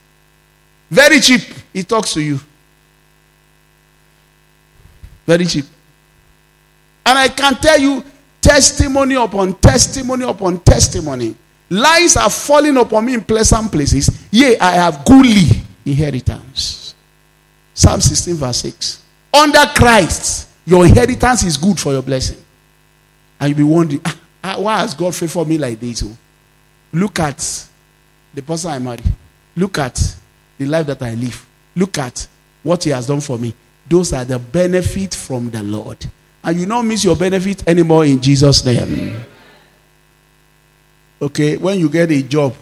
[0.91, 1.43] Very cheap.
[1.73, 2.41] He talks to you.
[5.27, 5.65] Very cheap.
[7.07, 8.03] And I can tell you
[8.41, 11.37] testimony upon testimony upon testimony.
[11.71, 14.27] Lies are falling upon me in pleasant places.
[14.31, 16.95] Yea, I have goodly inheritance.
[17.73, 19.03] Psalm 16, verse 6.
[19.33, 22.39] Under Christ, your inheritance is good for your blessing.
[23.41, 26.03] And you'll be wondering, ah, ah, why has God favored me like this?
[26.05, 26.17] Oh?
[26.93, 27.69] Look at
[28.33, 29.03] the person I married.
[29.57, 30.17] Look at
[30.57, 31.45] the life that I live.
[31.75, 32.27] Look at
[32.63, 33.55] what He has done for me.
[33.89, 36.05] Those are the benefit from the Lord.
[36.43, 39.25] And you don't miss your benefit anymore in Jesus' name.
[41.21, 42.55] Okay, when you get a job,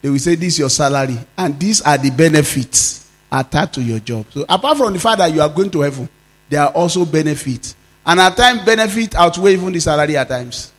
[0.00, 3.98] they will say this is your salary, and these are the benefits attached to your
[3.98, 4.26] job.
[4.30, 6.08] So apart from the fact that you are going to heaven,
[6.48, 7.76] there are also benefits.
[8.06, 10.72] And at times, benefit outweigh even the salary at times.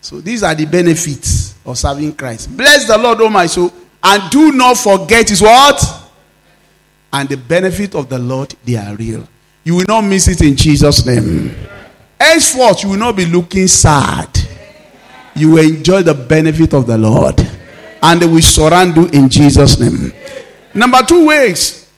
[0.00, 2.54] So these are the benefits of serving Christ.
[2.54, 5.82] Bless the Lord, oh my soul, and do not forget his what?
[7.12, 9.26] And the benefit of the Lord, they are real.
[9.62, 11.54] You will not miss it in Jesus' name.
[12.20, 14.28] Henceforth, you will not be looking sad.
[15.36, 17.40] You will enjoy the benefit of the Lord.
[18.02, 20.12] And will surround you in Jesus' name.
[20.74, 21.90] Number two ways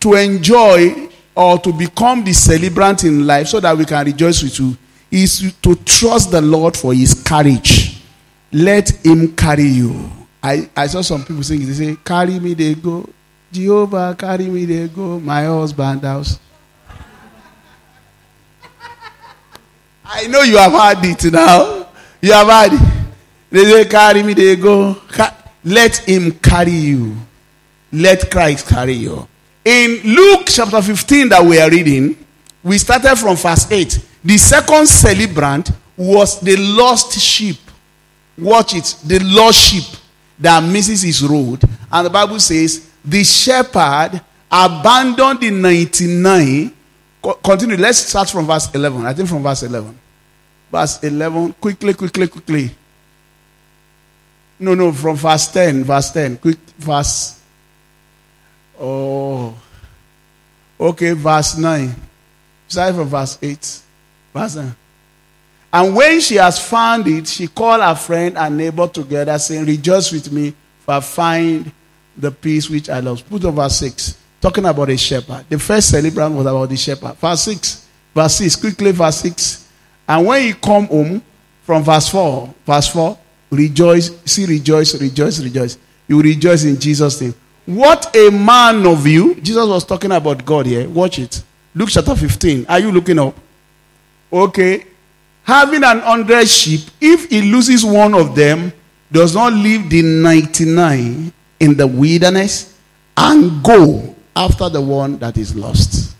[0.00, 4.58] to enjoy or to become the celebrant in life so that we can rejoice with
[4.58, 4.76] you
[5.10, 8.02] is to trust the Lord for his courage.
[8.52, 10.10] Let him carry you.
[10.42, 13.08] I, I saw some people saying, they say, carry me, they go.
[13.50, 15.20] Jehovah, carry me, they go.
[15.20, 16.38] My husband house.
[20.04, 21.83] I know you have heard it now.
[22.24, 22.80] You have heard.
[23.50, 24.96] They say, carry me, they go.
[25.62, 27.16] Let him carry you.
[27.92, 29.28] Let Christ carry you.
[29.62, 32.16] In Luke chapter 15 that we are reading,
[32.62, 34.06] we started from verse 8.
[34.24, 37.58] The second celebrant was the lost sheep.
[38.38, 38.96] Watch it.
[39.04, 40.00] The lost sheep
[40.38, 41.62] that misses his road.
[41.92, 44.18] And the Bible says, the shepherd
[44.50, 46.72] abandoned the 99.
[47.44, 47.76] Continue.
[47.76, 49.04] Let's start from verse 11.
[49.04, 49.98] I think from verse 11.
[50.70, 51.52] Verse 11.
[51.54, 52.70] Quickly, quickly, quickly.
[54.58, 55.84] No, no, from verse 10.
[55.84, 56.36] Verse 10.
[56.38, 57.40] Quick, verse.
[58.80, 59.54] Oh.
[60.78, 61.94] Okay, verse 9.
[62.68, 63.80] Start from verse 8.
[64.32, 64.76] Verse 9.
[65.72, 70.12] And when she has found it, she called her friend and neighbor together, saying, Rejoice
[70.12, 71.72] with me, for I find
[72.16, 73.28] the peace which I lost.
[73.28, 74.18] Put on verse 6.
[74.40, 75.46] Talking about a shepherd.
[75.48, 77.14] The first celebrant was about the shepherd.
[77.16, 77.88] Verse 6.
[78.14, 78.56] Verse 6.
[78.56, 79.63] Quickly, verse 6.
[80.08, 81.22] And when he come home,
[81.62, 83.18] from verse 4, verse 4,
[83.50, 85.78] rejoice, see, rejoice, rejoice, rejoice.
[86.06, 87.34] You rejoice in Jesus' name.
[87.64, 89.34] What a man of you.
[89.36, 90.88] Jesus was talking about God here.
[90.88, 91.42] Watch it.
[91.74, 92.66] Luke chapter 15.
[92.68, 93.34] Are you looking up?
[94.30, 94.86] Okay.
[95.44, 98.72] Having an hundred sheep, if he loses one of them,
[99.10, 102.78] does not leave the 99 in the wilderness
[103.16, 106.14] and go after the one that is lost.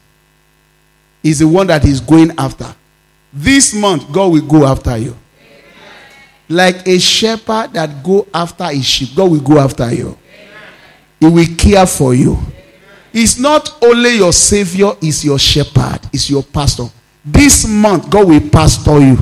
[1.22, 2.74] Is the one that is going after.
[3.34, 5.16] This month, God will go after you.
[6.48, 10.16] Like a shepherd that go after his sheep, God will go after you.
[11.18, 12.38] He will care for you.
[13.12, 16.84] It's not only your savior, it's your shepherd, it's your pastor.
[17.24, 19.16] This month, God will pastor you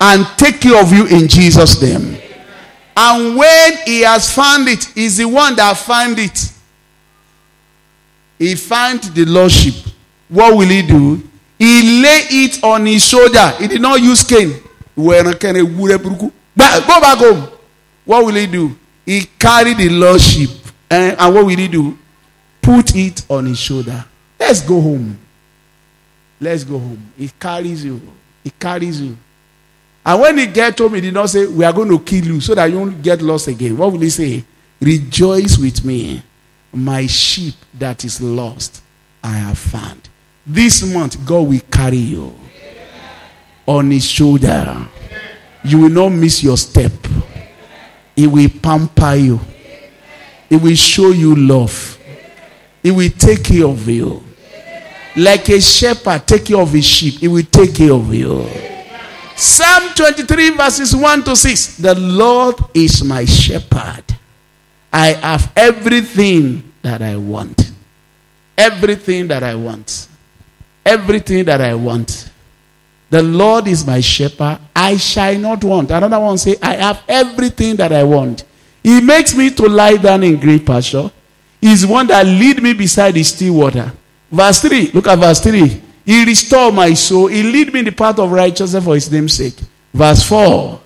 [0.00, 2.18] and take care of you in Jesus' name.
[2.96, 6.52] And when he has found it, he's the one that found it.
[8.38, 9.74] He found the lordship.
[10.28, 11.22] What will he do?
[11.58, 13.52] He lay it on his shoulder.
[13.58, 14.54] He did not use cane.
[14.96, 15.10] Go
[16.56, 17.48] back home.
[18.04, 18.76] What will he do?
[19.04, 20.50] He carried the lordship.
[20.90, 21.98] And, and what will he do?
[22.62, 24.04] Put it on his shoulder.
[24.38, 25.18] Let's go home.
[26.40, 27.12] Let's go home.
[27.16, 28.00] He carries you.
[28.44, 29.16] He carries you.
[30.06, 32.40] And when he get home, he did not say, We are going to kill you
[32.40, 33.76] so that you won't get lost again.
[33.76, 34.44] What will he say?
[34.80, 36.22] Rejoice with me,
[36.72, 38.82] my sheep that is lost,
[39.22, 40.08] I have found.
[40.48, 42.34] This month, God will carry you
[43.66, 44.88] on his shoulder.
[45.62, 46.92] You will not miss your step.
[48.16, 49.38] He will pamper you.
[50.48, 51.98] He will show you love.
[52.82, 54.24] He will take care of you.
[55.14, 58.48] Like a shepherd take care of his sheep, he will take care of you.
[59.36, 61.76] Psalm 23 verses 1 to 6.
[61.76, 64.04] The Lord is my shepherd.
[64.92, 67.70] I have everything that I want.
[68.56, 70.07] Everything that I want.
[70.88, 72.30] Everything that I want.
[73.10, 74.58] The Lord is my shepherd.
[74.74, 75.90] I shall not want.
[75.90, 78.44] Another one say, I have everything that I want.
[78.82, 81.10] He makes me to lie down in green pasture.
[81.60, 83.92] He's one that lead me beside the still water.
[84.30, 84.92] Verse 3.
[84.92, 85.82] Look at verse 3.
[86.06, 87.26] He restore my soul.
[87.26, 89.56] He lead me in the path of righteousness for his name's sake.
[89.92, 90.80] Verse 4.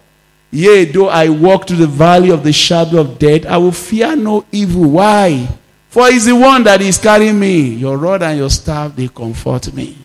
[0.51, 4.17] Yea, though I walk through the valley of the shadow of death, I will fear
[4.17, 4.91] no evil.
[4.91, 5.49] Why?
[5.93, 7.61] For he's the one that is carrying me.
[7.75, 9.99] Your rod and your staff, they comfort me.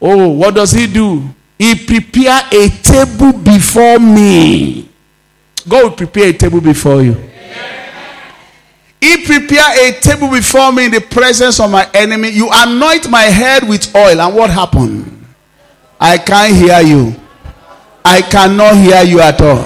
[0.00, 1.22] Oh, what does he do?
[1.58, 4.88] He prepare a table before me.
[5.68, 7.12] God will prepare a table before you.
[8.98, 12.30] He prepare a table before me in the presence of my enemy.
[12.30, 14.18] You anoint my head with oil.
[14.18, 15.26] And what happened?
[16.00, 17.14] I can't hear you.
[18.02, 19.62] I cannot hear you at all.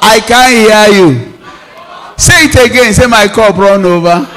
[0.00, 1.29] I can't hear you.
[2.20, 2.92] Say it again.
[2.92, 4.28] Say, My cup run over.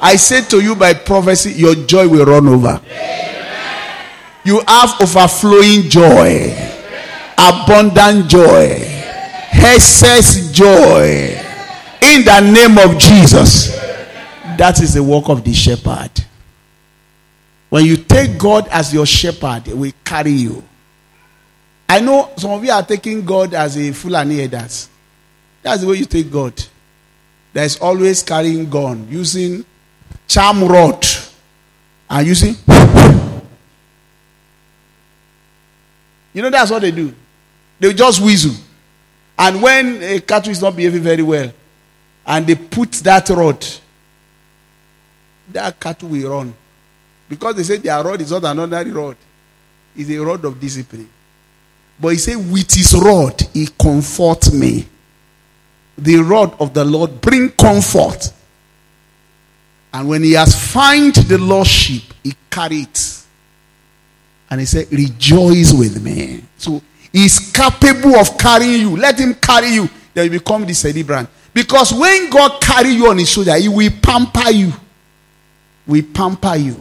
[0.00, 2.80] I say to you by prophecy, your joy will run over.
[4.42, 6.50] You have overflowing joy,
[7.36, 8.80] abundant joy,
[9.52, 11.38] excess joy.
[12.00, 13.76] In the name of Jesus.
[14.56, 16.10] That is the work of the shepherd.
[17.68, 20.62] When you take God as your shepherd, it will carry you.
[21.86, 24.88] I know some of you are taking God as a Fulani elders.
[25.62, 26.54] That's the way you take God.
[27.54, 29.64] There's always carrying gun, using
[30.26, 31.06] charm rod,
[32.10, 32.56] and using.
[36.32, 37.14] You know that's what they do.
[37.78, 38.56] They just whistle.
[39.38, 41.52] And when a cattle is not behaving very well,
[42.26, 43.64] and they put that rod,
[45.52, 46.54] that cattle will run.
[47.28, 49.16] Because they say their rod is not an ordinary rod,
[49.94, 51.08] it's a rod of discipline.
[52.00, 54.88] But he said, with his rod, he comforts me.
[55.96, 58.32] The rod of the Lord bring comfort.
[59.92, 63.22] And when he has found the lordship, he carry it.
[64.50, 66.42] And he said, rejoice with me.
[66.58, 66.82] So
[67.12, 68.96] he's capable of carrying you.
[68.96, 69.88] Let him carry you.
[70.12, 71.28] Then you become the celebrant.
[71.52, 74.72] Because when God carry you on his shoulder, he will pamper you.
[75.86, 76.80] We pamper you.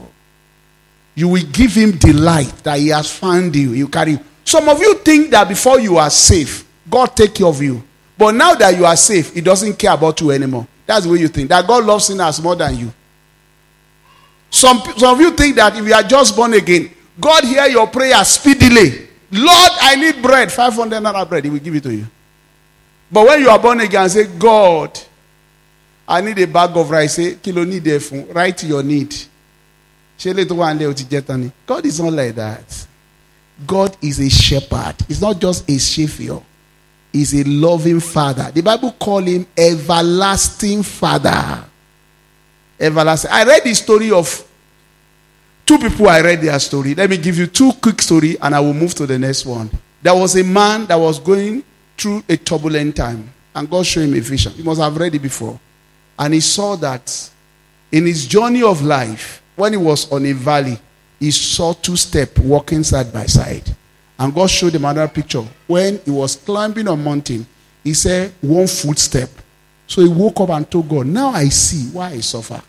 [1.16, 3.74] You will give him delight that he has found you.
[3.74, 4.20] You carry you.
[4.44, 7.84] Some of you think that before you are safe, God take care of you.
[8.18, 10.68] But now that you are safe, he doesn't care about you anymore.
[10.86, 11.50] That's the way you think.
[11.50, 12.94] That God loves sinners more than you.
[14.50, 17.88] Some, some of you think that if you are just born again, God hear your
[17.88, 19.08] prayer speedily.
[19.32, 20.52] Lord, I need bread.
[20.52, 21.46] 500 naira bread.
[21.46, 22.06] He will give it to you.
[23.12, 25.00] But when you are born again say, God,
[26.08, 27.16] I need a bag of rice.
[27.16, 28.34] Say, kilo need fún.
[28.34, 29.16] Write your need.
[31.66, 32.88] God is not like that.
[33.66, 34.96] God is a shepherd.
[35.08, 36.40] He's not just a savior.
[37.14, 38.52] He's a loving father.
[38.52, 41.64] The Bible call him everlasting father.
[42.80, 43.30] Everlasting.
[43.32, 44.46] I read the story of
[45.64, 46.10] two people.
[46.10, 46.96] I read their story.
[46.96, 49.70] Let me give you two quick story, and I will move to the next one.
[50.02, 51.64] There was a man that was going
[51.96, 54.54] through a turbulent time, and God showed him a vision.
[54.56, 55.60] You must have read it before,
[56.18, 57.30] and he saw that
[57.92, 60.80] in his journey of life, when he was on a valley,
[61.20, 63.76] he saw two steps walking side by side.
[64.20, 65.44] And God showed him another picture.
[65.68, 67.46] When he was climbing a mountain,
[67.84, 69.30] he said, one footstep.
[69.88, 72.62] So he woke up and told God, Now I see why I suffer.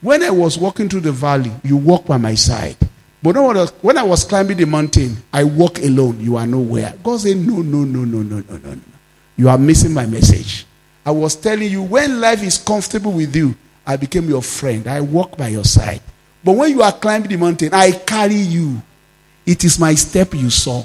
[0.00, 2.76] When I was walking through the valley, you walk by my side.
[3.22, 3.36] But
[3.82, 6.20] when I was climbing the mountain, I walk alone.
[6.20, 6.94] You are nowhere.
[7.02, 8.80] God said, No, no, no, no, no, no, no, no.
[9.36, 10.66] You are missing my message.
[11.04, 13.54] I was telling you, when life is comfortable with you,
[13.86, 14.86] I became your friend.
[14.86, 16.02] I walk by your side.
[16.44, 18.82] But when you are climbing the mountain, I carry you.
[19.46, 20.84] It is my step you saw.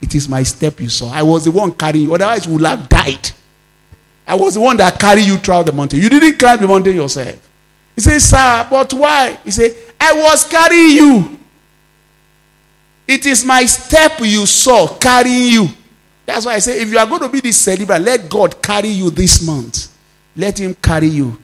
[0.00, 1.10] It is my step you saw.
[1.10, 2.14] I was the one carrying you.
[2.14, 3.30] Otherwise, you would have died.
[4.26, 6.00] I was the one that carried you throughout the mountain.
[6.00, 7.48] You didn't climb the mountain yourself.
[7.94, 9.38] He said, Sir, but why?
[9.44, 11.38] He said, I was carrying you.
[13.08, 15.68] It is my step you saw carrying you.
[16.24, 18.88] That's why I say, if you are going to be the celebrant, let God carry
[18.88, 19.88] you this month.
[20.36, 21.36] Let Him carry you.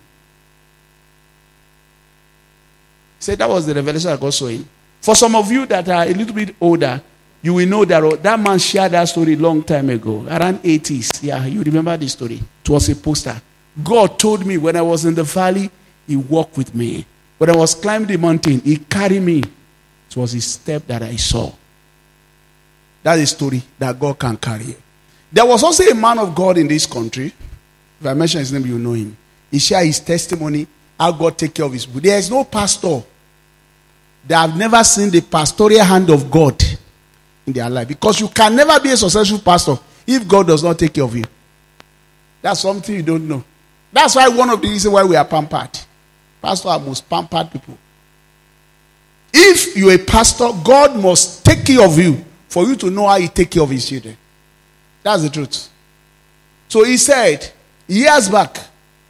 [3.19, 4.67] Say that was the revelation I got showing.
[5.07, 7.01] For some of you that are a little bit older,
[7.41, 11.23] you will know that oh, that man shared that story long time ago, around 80s.
[11.23, 12.43] Yeah, you remember the story.
[12.65, 13.41] It was a poster.
[13.85, 15.71] God told me when I was in the valley,
[16.09, 17.07] He walked with me.
[17.39, 19.45] When I was climbing the mountain, He carried me.
[20.11, 21.53] It was His step that I saw.
[23.05, 24.75] That is story that God can carry.
[25.33, 27.33] There was also a man of God in this country.
[28.01, 29.17] If I mention his name, you know him.
[29.53, 30.67] He shared his testimony
[30.99, 31.87] how God take care of his.
[31.87, 33.05] There is no pastor
[34.29, 36.63] that have never seen the pastoral hand of God
[37.47, 37.89] in their life.
[37.89, 41.15] Because you can never be a successful pastor if God does not take care of
[41.15, 41.25] you.
[42.43, 43.45] That's something you don't know.
[43.93, 45.79] That's why one of the reasons why we are pampered.
[46.43, 47.79] Pastor are most pampered people.
[49.33, 53.19] If you're a pastor, God must take care of you for you to know how
[53.19, 54.17] he take care of his children.
[55.03, 55.69] That's the truth.
[56.69, 57.53] So he said,
[57.87, 58.59] years back,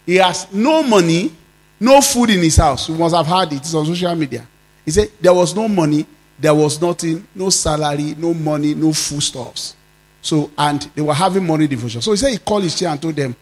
[0.05, 1.33] he has no money
[1.79, 2.89] no food in his house.
[2.89, 3.57] You must have heard it.
[3.57, 4.47] It's on social media.
[4.87, 6.07] He said there was no money,
[6.39, 9.77] there was nothing, no salary, no money, no foodstuffs.
[10.23, 12.01] So, and they were having money devotion.
[12.01, 13.37] So he said he called his chair and told them,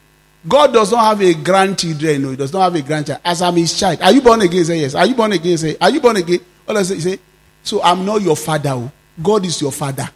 [0.47, 2.23] God does not have a grandchildren.
[2.23, 3.21] No, he does not have a grandchild.
[3.25, 4.03] As I'm his child.
[4.03, 4.65] Are you born again?
[4.65, 4.95] Say yes.
[4.95, 5.57] Are you born again?
[5.57, 6.41] Say, are you born again?
[6.69, 7.19] All I say, say,
[7.63, 8.71] so I'm not your father.
[8.71, 8.91] Oh.
[9.23, 10.09] God is your father.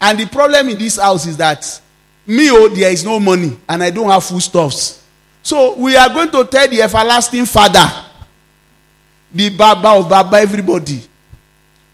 [0.00, 1.80] And the problem in this house is that
[2.26, 5.02] me, oh, there is no money and I don't have foodstuffs.
[5.42, 7.86] So we are going to tell the everlasting Father,
[9.32, 11.02] the Baba of Baba, everybody,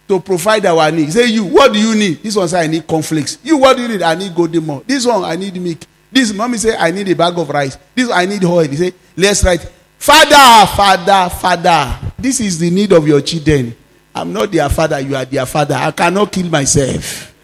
[0.08, 1.14] to provide our needs.
[1.14, 2.22] Say, you, what do you need?
[2.22, 3.38] This one say, I need cornflakes.
[3.42, 4.02] You, what do you need?
[4.02, 4.82] I need Golden Morn.
[4.86, 5.78] This one, I need milk.
[6.10, 7.76] This mommy say, I need a bag of rice.
[7.94, 8.66] This I need oil.
[8.66, 9.60] He say, let's write,
[9.98, 11.98] Father, Father, Father.
[12.18, 13.74] This is the need of your children.
[14.14, 14.98] I'm not their father.
[15.00, 15.74] You are their father.
[15.74, 17.34] I cannot kill myself.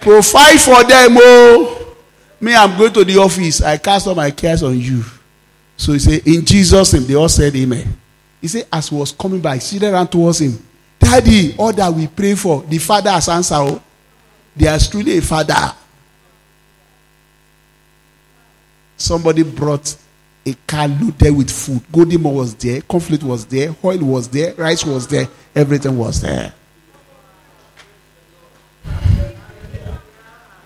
[0.00, 1.96] Provide for them, oh.
[2.40, 3.60] Me, I'm going to the office.
[3.60, 5.04] I cast all my cares on you.
[5.76, 7.98] So he said, In Jesus' name, they all said amen.
[8.40, 10.58] He said, as he was coming by, she ran towards him.
[10.98, 13.56] Daddy, all that we pray for, the father has answered.
[13.56, 13.82] Oh.
[14.56, 15.74] There is truly a father.
[18.96, 19.96] Somebody brought
[20.44, 21.82] a car loaded with food.
[21.90, 26.52] Golden was there, cornflake was there, oil was there, rice was there, everything was there.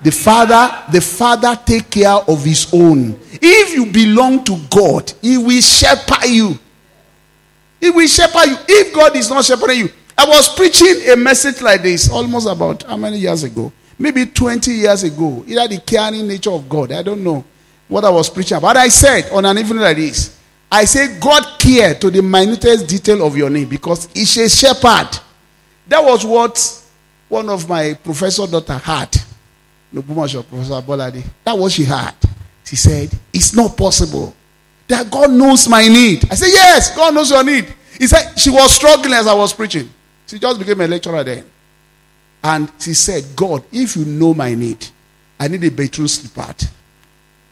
[0.02, 3.18] The father, the father take care of his own.
[3.32, 6.58] If you belong to God, he will shepherd you.
[7.84, 8.56] He will shepherd you.
[8.66, 12.82] If God is not shepherding you, I was preaching a message like this almost about
[12.84, 13.70] how many years ago?
[13.98, 15.44] Maybe 20 years ago.
[15.46, 16.92] Either the caring nature of God.
[16.92, 17.44] I don't know
[17.86, 18.68] what I was preaching about.
[18.68, 20.34] But I said on an evening like this,
[20.72, 25.20] I say God care to the minutest detail of your name because he's a shepherd.
[25.86, 26.84] That was what
[27.28, 29.10] one of my professor daughter had.
[29.92, 31.22] Professor Bolade.
[31.44, 32.14] That was she had.
[32.64, 34.34] She said, It's not possible
[34.88, 36.24] that God knows my need.
[36.30, 37.72] I said, Yes, God knows your need.
[37.98, 39.88] He said, She was struggling as I was preaching.
[40.26, 41.44] She just became a lecturer then.
[42.42, 44.86] And she said, God, if you know my need,
[45.38, 46.54] I need a bedroom slipper.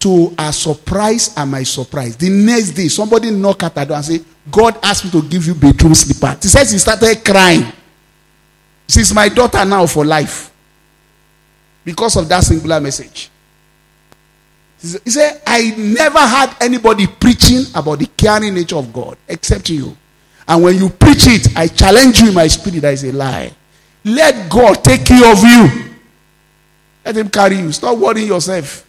[0.01, 2.17] To a surprise and my surprise.
[2.17, 5.47] The next day, somebody knocked at the door and said, God asked me to give
[5.47, 6.37] you bedroom slipper.
[6.43, 7.73] She said she started crying.
[8.89, 10.53] She's my daughter now for life.
[11.85, 13.31] because of that singular message.
[14.83, 19.97] He said, I never had anybody preaching about the caring nature of God except you.
[20.49, 23.53] And when you preach it, I challenge you in my spirit that is a lie.
[24.05, 25.95] Let God take care of you.
[27.05, 27.71] Let Him carry you.
[27.71, 28.85] Stop worrying yourself.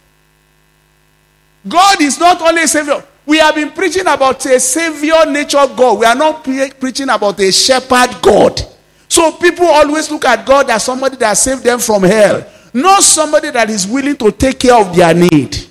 [1.66, 3.02] God is not only a Savior.
[3.24, 6.00] We have been preaching about a Savior nature God.
[6.00, 8.60] We are not pre- preaching about a shepherd God.
[9.08, 13.50] So people always look at God as somebody that saved them from hell, not somebody
[13.50, 15.63] that is willing to take care of their need.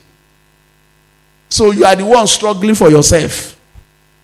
[1.53, 3.55] So you are the one struggling for yourself.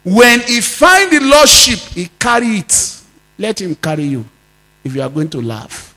[0.03, 3.03] When he find the lordship, he carry it.
[3.37, 4.25] Let him carry you.
[4.83, 5.93] If you are going to laugh,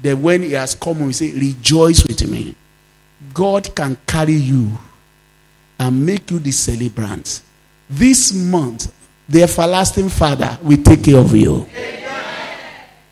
[0.00, 2.54] then when he has come, we say, rejoice with me.
[3.34, 4.70] God can carry you
[5.78, 7.42] and make you the celebrant.
[7.90, 8.94] This month,
[9.28, 11.66] the everlasting Father will take care of you.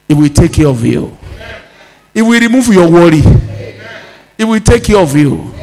[0.08, 1.14] He will take care of you.
[2.14, 3.20] He will remove your worry.
[4.38, 5.59] He will take care of you.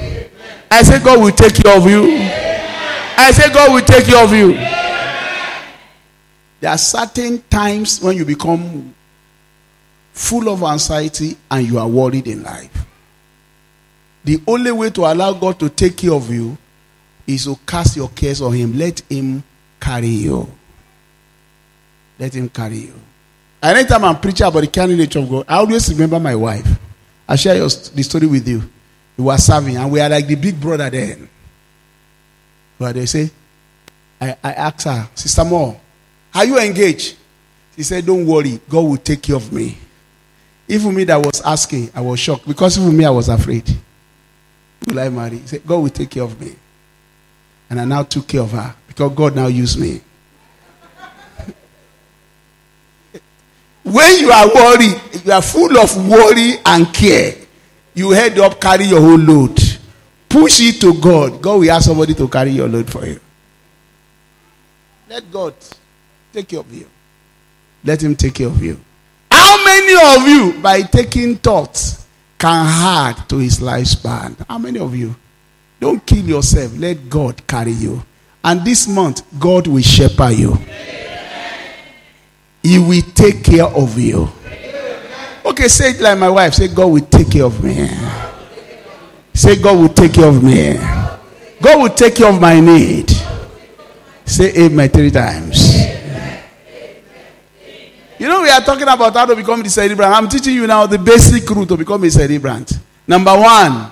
[0.69, 2.03] I say, God will take care of you.
[3.19, 4.53] I say, God will take care of you.
[6.59, 8.93] There are certain times when you become
[10.11, 12.85] full of anxiety and you are worried in life.
[14.23, 16.57] The only way to allow God to take care of you
[17.25, 18.77] is to cast your cares on Him.
[18.77, 19.43] Let Him
[19.79, 20.51] carry you.
[22.19, 22.93] Let Him carry you.
[23.61, 26.67] Anytime I'm preaching about the candidate of God, I always remember my wife.
[27.27, 28.63] I share your, the story with you.
[29.17, 31.27] We were serving, and we are like the big brother then.
[32.77, 33.31] But they say,
[34.21, 35.79] I, I asked her, Sister Moore,
[36.33, 37.15] are you engaged?
[37.75, 39.77] She said, Don't worry, God will take care of me.
[40.67, 43.65] Even me that was asking, I was shocked because even me, I was afraid.
[44.85, 45.37] Will I marry?
[45.39, 46.55] He said, God will take care of me.
[47.69, 50.01] And I now took care of her because God now used me.
[53.83, 57.35] when you are worried, you are full of worry and care,
[57.97, 59.57] you head up, carry your whole load.
[60.29, 61.41] Push it to God.
[61.41, 63.19] God will ask somebody to carry your load for you.
[65.09, 65.55] Let God
[66.31, 66.87] take care of you.
[67.83, 68.79] Let Him take care of you.
[69.31, 72.05] How many of you, by taking thoughts,
[72.37, 74.45] can add to His lifespan?
[74.47, 75.15] How many of you?
[75.79, 76.77] Don't kill yourself.
[76.77, 78.03] Let God carry you.
[78.43, 80.57] And this month, God will shepherd you.
[82.61, 84.29] He will take care of you.
[85.47, 86.53] Okay, say it like my wife.
[86.53, 87.87] Say, God will take care of me.
[89.33, 90.73] Say, God will take care of me.
[91.61, 93.09] God will take care of my need.
[94.25, 95.73] Say amen three times.
[98.19, 100.11] You know, we are talking about how to become the celebrant.
[100.11, 102.77] I'm teaching you now the basic route to become a celebrant.
[103.07, 103.89] Number one,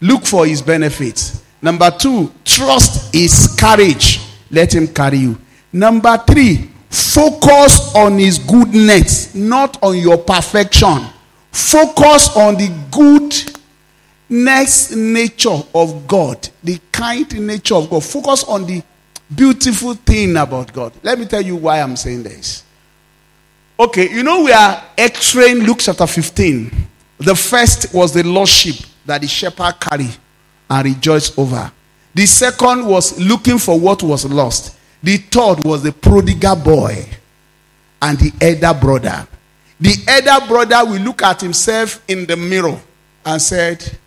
[0.00, 1.42] look for his benefits.
[1.60, 4.20] Number two, trust his courage.
[4.50, 5.38] Let him carry you.
[5.72, 11.06] Number three, focus on his goodness, not on your perfection.
[11.50, 12.68] Focus on the
[14.28, 18.04] goodness nature of God, the kind nature of God.
[18.04, 18.82] Focus on the
[19.34, 20.92] beautiful thing about God.
[21.02, 22.62] Let me tell you why I'm saying this.
[23.78, 26.70] Okay, you know we are x-raying Luke chapter 15.
[27.18, 30.16] The first was the lost sheep that the shepherd carried
[30.70, 31.72] and rejoiced over.
[32.14, 34.76] The second was looking for what was lost.
[35.04, 37.06] The third was the prodigal boy
[38.00, 39.28] and the elder brother.
[39.78, 42.80] The elder brother will look at himself in the mirror
[43.26, 43.98] and said,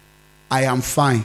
[0.49, 1.23] I am fine.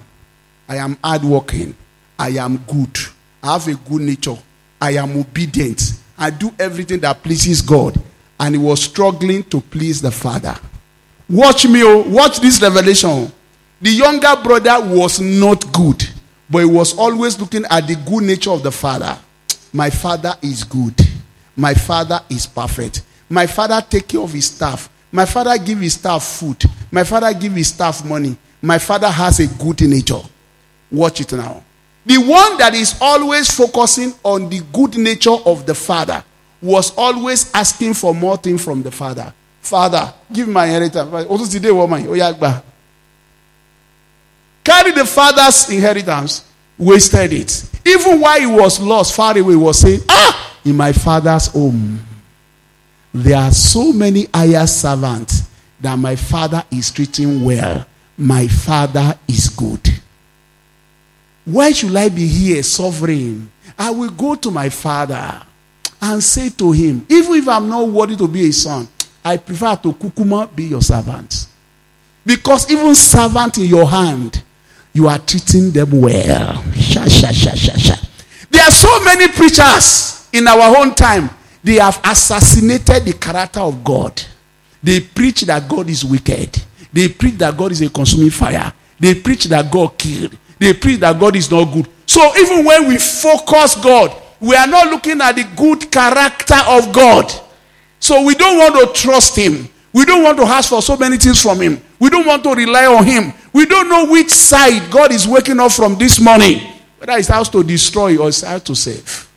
[0.69, 1.75] I am hardworking.
[2.19, 2.99] I am good.
[3.43, 4.37] I have a good nature.
[4.79, 5.95] I am obedient.
[6.19, 7.99] I do everything that pleases God.
[8.39, 10.55] And he was struggling to please the father.
[11.31, 13.33] Watch me, oh, watch this revelation.
[13.81, 16.07] The younger brother was not good,
[16.51, 19.19] but he was always looking at the good nature of the father.
[19.73, 20.95] My father is good.
[21.57, 23.03] My father is perfect.
[23.29, 24.91] My father take care of his staff.
[25.11, 26.63] My father give his staff food.
[26.91, 28.37] My father give his staff money.
[28.61, 30.21] My father has a good nature.
[30.91, 31.63] Watch it now.
[32.05, 36.23] The one that is always focusing on the good nature of the father
[36.61, 39.33] was always asking for more things from the father.
[39.61, 41.11] Father, give my inheritance.
[44.65, 46.45] Carry the father's inheritance,
[46.79, 47.72] wasted it.
[47.85, 52.01] Even while he was lost, far away, was saying, Ah, in my father's home,
[53.13, 55.49] there are so many higher servants
[55.81, 57.85] that my father is treating well.
[58.17, 59.89] My father is good.
[61.45, 63.51] Why should I be here suffering?
[63.79, 65.43] I will go to my father
[66.01, 68.87] and say to him, even if I'm not worthy to be a son,
[69.25, 71.47] I prefer to kukuma be your servant.
[72.25, 74.43] Because even servant in your hand,
[74.93, 76.63] you are treating them well.
[76.75, 77.95] Sha, sha, sha, sha, sha.
[78.51, 81.31] There are so many preachers in our own time.
[81.65, 84.21] They have assassinated the character of God.
[84.83, 86.61] They preach that God is wicked.
[86.93, 88.73] They preach that God is a consuming fire.
[88.99, 90.37] They preach that God killed.
[90.59, 91.89] They preach that God is not good.
[92.07, 96.93] So even when we focus God, we are not looking at the good character of
[96.93, 97.33] God.
[97.99, 99.69] So we don't want to trust Him.
[99.93, 101.81] We don't want to ask for so many things from Him.
[101.99, 103.33] We don't want to rely on Him.
[103.53, 106.61] We don't know which side God is waking up from this morning.
[106.99, 109.29] Whether it's out to destroy or it's out to save.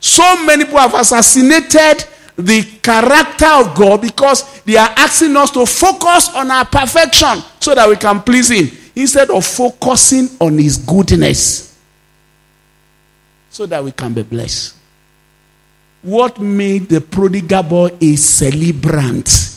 [0.00, 5.66] So many people have assassinated the character of God because they are asking us to
[5.66, 10.76] focus on our perfection so that we can please Him instead of focusing on His
[10.78, 11.68] goodness
[13.58, 14.76] so that we can be blessed.
[16.02, 19.47] What made the prodigal boy a celebrant,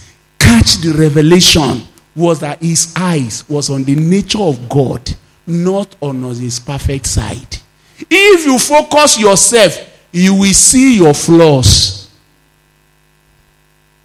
[0.51, 5.01] catch the revelation, was that his eyes was on the nature of God,
[5.47, 7.57] not on his perfect side.
[8.09, 9.77] If you focus yourself,
[10.11, 12.09] you will see your flaws.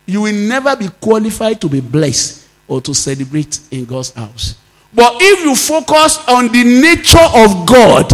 [0.06, 4.56] You will never be qualified to be blessed or to celebrate in God's house.
[4.94, 8.08] But if you focus on the nature of God,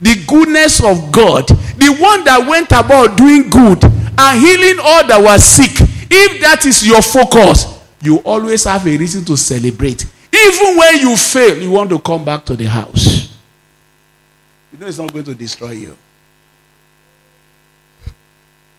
[0.00, 5.20] the goodness of God, the one that went about doing good and healing all that
[5.20, 5.81] was sick,
[6.14, 10.04] if that is your focus, you always have a reason to celebrate.
[10.34, 13.36] Even when you fail, you want to come back to the house.
[14.72, 15.96] You know it's not going to destroy you.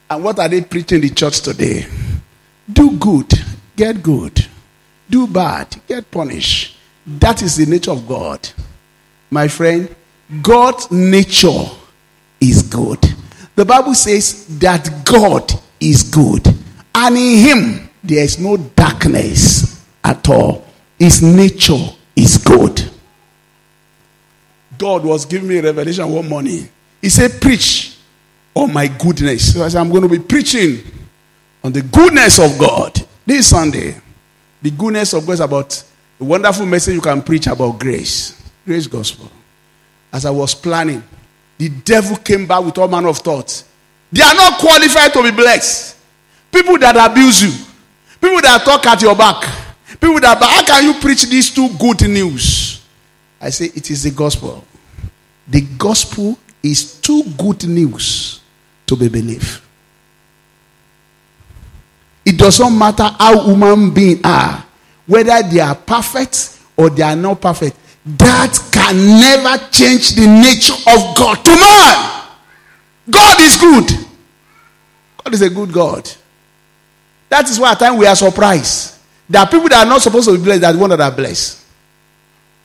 [0.10, 1.88] And what are they preaching in the church today?
[2.72, 3.32] Do good,
[3.76, 4.46] get good.
[5.10, 6.78] Do bad, get punished.
[7.06, 8.48] That is the nature of God.
[9.30, 9.94] My friend,
[10.42, 11.66] God's nature
[12.40, 13.00] is good.
[13.56, 16.48] The Bible says that God is good.
[16.96, 20.66] And in Him, there is no darkness at all.
[21.00, 22.89] His nature is good.
[24.78, 26.70] God was giving me a revelation one morning.
[27.02, 27.98] He said, Preach
[28.54, 29.54] on my goodness.
[29.54, 30.84] So I said, I'm going to be preaching
[31.64, 33.96] on the goodness of God this Sunday.
[34.62, 35.84] The goodness of God is about
[36.20, 38.41] a wonderful message you can preach about grace.
[38.66, 39.30] Grace gospel.
[40.12, 41.04] As I was planning,
[41.58, 43.66] the devil came back with all manner of thoughts.
[44.12, 45.98] They are not qualified to be blessed.
[46.54, 47.51] People that abuse you,
[48.22, 49.41] people that talk at your back,
[49.99, 52.86] people that, but how can you preach these two good news?
[53.41, 54.64] I say it is the gospel.
[55.47, 58.39] The gospel is too good news
[58.86, 59.62] to be believed.
[62.26, 64.64] It doesn't matter how human beings are,
[65.08, 67.78] whether they are perfect or they are not perfect.
[68.06, 72.30] That can never change the nature of God to man.
[73.10, 74.08] God is good.
[75.24, 76.10] God is a good God.
[77.34, 78.96] That is why at times we are surprised.
[79.28, 81.66] There are people that are not supposed to be blessed that one that are blessed.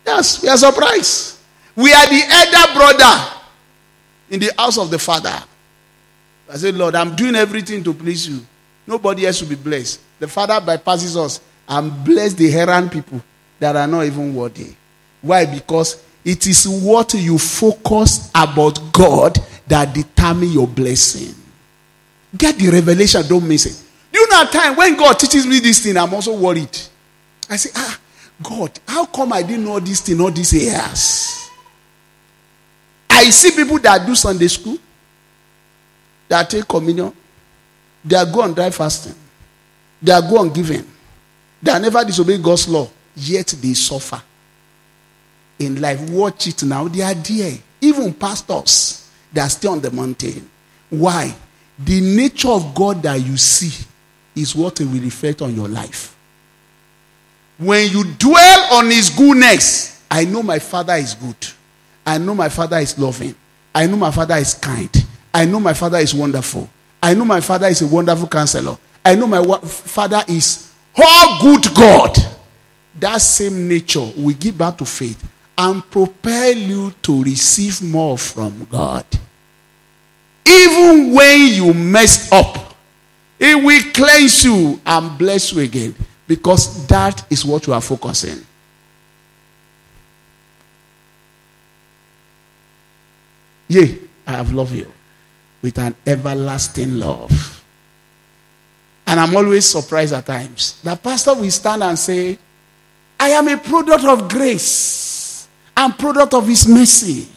[0.05, 1.39] Yes, we are surprised.
[1.75, 3.31] We are the elder brother
[4.29, 5.43] in the house of the father.
[6.53, 8.45] I said, Lord, I'm doing everything to please you.
[8.87, 10.01] Nobody else will be blessed.
[10.19, 13.23] The father bypasses us and bless the errant people
[13.61, 14.75] that are not even worthy.
[15.23, 15.47] Why?
[15.47, 21.35] Because it is what you focus about God that determine your blessing.
[22.37, 23.88] Get the revelation, don't miss it.
[24.13, 26.77] You know at time when God teaches me this thing, I'm also worried.
[27.51, 28.01] I say, ah,
[28.43, 31.49] God, how come I didn't know this thing all these years?
[33.11, 34.79] I see people that do Sunday school,
[36.29, 37.13] that take communion,
[38.05, 39.15] they are go on dry fasting,
[40.01, 40.87] they are go on giving,
[41.63, 44.23] they are never disobey God's law, yet they suffer
[45.59, 46.01] in life.
[46.11, 46.89] Watch it now.
[46.89, 47.59] They are there.
[47.81, 50.49] Even pastors, are still on the mountain.
[50.91, 51.35] Why?
[51.79, 53.85] The nature of God that you see
[54.41, 56.15] is what it will reflect on your life.
[57.59, 61.37] When you dwell on His goodness, I know my Father is good.
[62.07, 63.35] I know my Father is loving.
[63.75, 64.91] I know my Father is kind.
[65.35, 66.69] I know my Father is wonderful.
[67.03, 68.77] I know my Father is a wonderful counselor.
[69.05, 72.17] I know my wa- Father is all good God.
[72.99, 75.23] That same nature will give back to faith
[75.57, 79.05] and propel you to receive more from God.
[80.47, 82.68] Even when you mess up,
[83.39, 85.95] it will cleanse you and bless you again
[86.27, 88.45] because that is what you are focusing.
[93.69, 94.91] Yea, I have loved you
[95.63, 97.63] with an everlasting love.
[99.07, 100.81] And I'm always surprised at times.
[100.83, 102.39] The pastor will stand and say,
[103.19, 105.49] I am a product of grace.
[105.77, 107.29] I'm product of his mercy.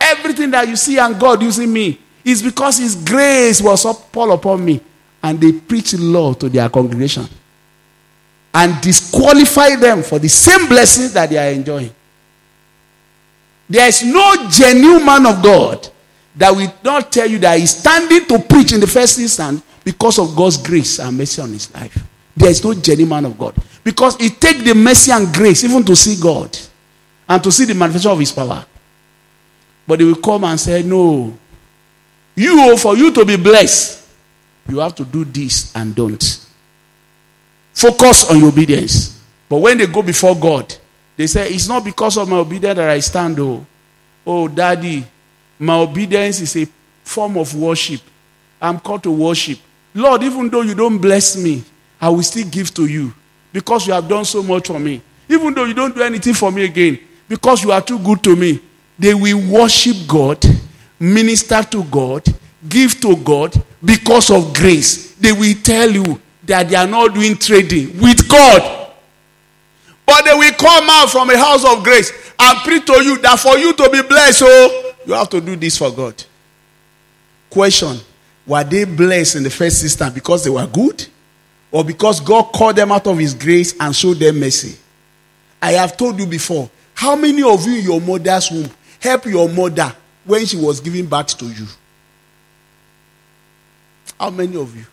[0.00, 4.64] Everything that you see and God using me is because his grace was all upon
[4.64, 4.80] me.
[5.26, 7.26] And they preach law to their congregation.
[8.54, 11.92] And disqualify them for the same blessings that they are enjoying.
[13.68, 15.88] There is no genuine man of God
[16.36, 20.20] that will not tell you that he's standing to preach in the first instance because
[20.20, 22.00] of God's grace and mercy on his life.
[22.36, 23.56] There is no genuine man of God.
[23.82, 26.56] Because it takes the mercy and grace even to see God
[27.28, 28.64] and to see the manifestation of his power.
[29.88, 31.36] But they will come and say, No.
[32.36, 34.05] You, oh, for you to be blessed,
[34.68, 36.46] you have to do this and don't.
[37.72, 39.20] Focus on your obedience.
[39.48, 40.74] But when they go before God,
[41.16, 43.64] they say, It's not because of my obedience that I stand, oh.
[44.26, 45.04] Oh, daddy,
[45.58, 46.68] my obedience is a
[47.04, 48.00] form of worship.
[48.60, 49.58] I'm called to worship.
[49.94, 51.62] Lord, even though you don't bless me,
[52.00, 53.14] I will still give to you
[53.52, 55.00] because you have done so much for me.
[55.28, 56.98] Even though you don't do anything for me again,
[57.28, 58.60] because you are too good to me.
[58.98, 60.44] They will worship God,
[60.98, 62.22] minister to God,
[62.68, 63.54] give to God
[63.84, 65.14] because of grace.
[65.14, 68.92] They will tell you that they are not doing trading with God.
[70.06, 73.38] But they will come out from a house of grace and preach to you that
[73.40, 76.22] for you to be blessed, oh, you have to do this for God.
[77.50, 77.98] Question
[78.46, 81.06] Were they blessed in the first instance because they were good?
[81.72, 84.76] Or because God called them out of His grace and showed them mercy?
[85.60, 86.70] I have told you before.
[86.94, 89.92] How many of you in your mother's womb help your mother
[90.24, 91.66] when she was giving birth to you?
[94.18, 94.84] How many of you?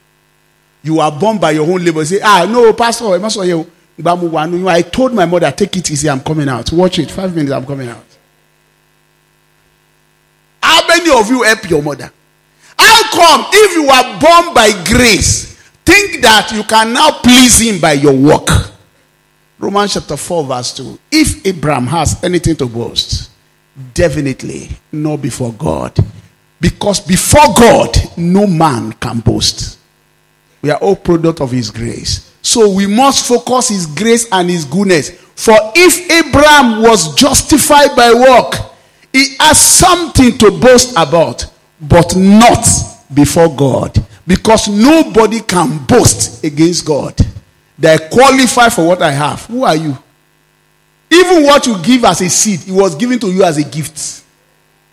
[0.84, 2.04] You are born by your own labor.
[2.04, 3.66] Say, ah, no, Pastor, I.
[4.06, 6.72] I told my mother, take it easy, I'm coming out.
[6.72, 7.10] Watch it.
[7.12, 8.04] Five minutes, I'm coming out.
[10.62, 12.12] How many of you help your mother?
[12.78, 15.54] How come if you are born by grace,
[15.86, 18.48] think that you can now please him by your work?
[19.60, 21.00] Romans chapter 4, verse 2.
[21.12, 23.30] If Abraham has anything to boast,
[23.94, 25.98] definitely not before God.
[26.64, 29.78] Because before God, no man can boast.
[30.61, 32.34] We are all product of his grace.
[32.41, 35.09] So we must focus his grace and his goodness.
[35.36, 38.55] For if Abraham was justified by work,
[39.11, 41.45] he has something to boast about,
[41.82, 42.66] but not
[43.14, 44.01] before God.
[44.26, 47.14] Because nobody can boast against God.
[47.78, 49.47] They qualify for what I have.
[49.47, 49.97] Who are you?
[51.11, 54.24] Even what you give as a seed, it was given to you as a gift.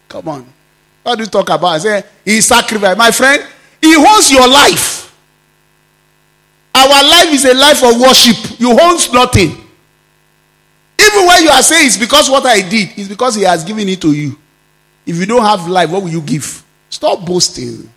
[0.08, 0.52] Come on.
[1.10, 1.66] What do you talk about?
[1.66, 2.96] I say, he sacrificed.
[2.96, 3.44] My friend,
[3.80, 5.12] he owns your life.
[6.72, 8.60] Our life is a life of worship.
[8.60, 9.48] You own nothing.
[11.00, 13.88] Even when you are saying it's because what I did, it's because he has given
[13.88, 14.38] it to you.
[15.04, 16.62] If you don't have life, what will you give?
[16.88, 17.92] Stop boasting.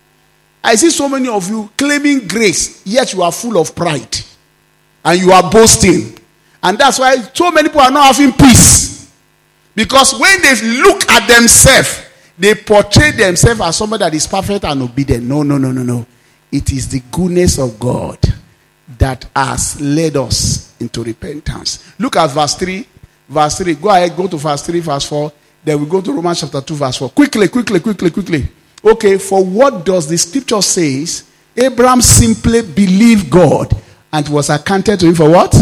[0.64, 4.16] I see so many of you claiming grace, yet you are full of pride.
[5.04, 6.18] And you are boasting.
[6.60, 9.08] And that's why so many people are not having peace.
[9.76, 12.03] Because when they look at themselves,
[12.38, 15.24] they portray themselves as somebody that is perfect and obedient.
[15.24, 16.06] No, no, no, no, no.
[16.50, 18.18] It is the goodness of God
[18.98, 21.94] that has led us into repentance.
[21.98, 22.86] Look at verse 3.
[23.28, 23.74] Verse 3.
[23.74, 25.32] Go ahead, go to verse 3, verse 4.
[25.64, 27.10] Then we go to Romans chapter 2, verse 4.
[27.10, 28.48] Quickly, quickly, quickly, quickly.
[28.84, 31.24] Okay, for what does the scripture says?
[31.56, 33.74] Abraham simply believed God
[34.12, 35.54] and was accounted to him for what?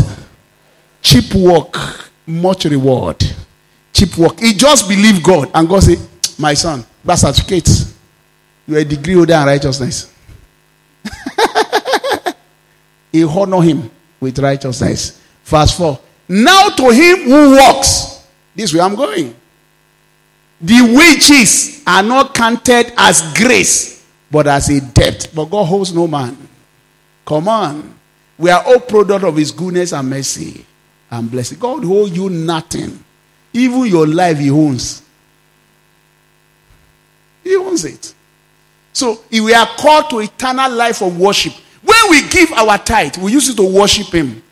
[1.00, 3.22] Cheap work, much reward.
[3.92, 4.40] Cheap work.
[4.40, 5.98] He just believed God and God said,
[6.42, 7.70] My son, birth certificate.
[8.66, 10.12] You are a degree holder in righteousness.
[13.12, 13.88] he honor him
[14.18, 15.20] with righteousness.
[15.44, 16.00] Verse 4.
[16.30, 18.26] Now to him who walks,
[18.56, 19.36] this way I'm going.
[20.60, 25.30] The wages are not counted as grace, but as a debt.
[25.32, 26.36] But God holds no man.
[27.24, 27.94] Come on.
[28.36, 30.66] We are all product of his goodness and mercy
[31.08, 31.60] and blessing.
[31.60, 32.98] God hold you nothing.
[33.52, 35.01] Even your life he owns.
[37.42, 38.14] He owns it.
[38.92, 41.54] So we are called to eternal life of worship.
[41.82, 44.42] When we give our tithe, we use it to worship him.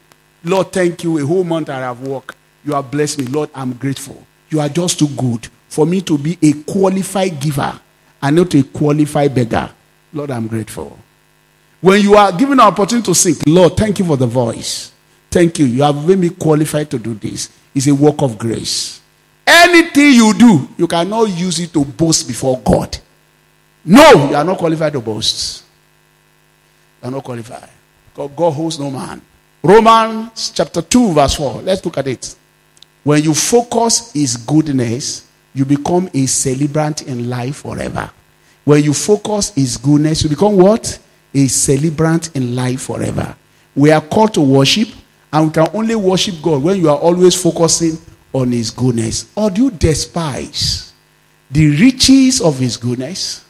[0.43, 1.19] Lord, thank you.
[1.19, 2.37] A whole month I have worked.
[2.65, 3.27] You have blessed me.
[3.27, 4.25] Lord, I'm grateful.
[4.49, 7.79] You are just too good for me to be a qualified giver
[8.23, 9.71] and not a qualified beggar.
[10.13, 10.99] Lord, I'm grateful.
[11.81, 14.93] When you are given an opportunity to sing, Lord, thank you for the voice.
[15.31, 15.67] Thank you.
[15.67, 17.49] You have made me qualified to do this.
[17.75, 19.00] It's a work of grace.
[19.53, 22.97] Anything you do, you cannot use it to boast before God.
[23.85, 25.65] No, you are not qualified to boast.
[27.03, 27.69] You are not qualified.
[28.15, 29.21] God, God holds no man.
[29.61, 31.63] Romans chapter 2, verse 4.
[31.63, 32.37] Let's look at it.
[33.03, 38.09] When you focus his goodness, you become a celebrant in life forever.
[38.65, 40.97] When you focus his goodness, you become what?
[41.35, 43.35] A celebrant in life forever.
[43.75, 44.89] We are called to worship,
[45.33, 47.99] and we can only worship God when you are always focusing
[48.33, 49.31] on his goodness.
[49.35, 50.93] Or do you despise
[51.51, 53.45] the riches of his goodness,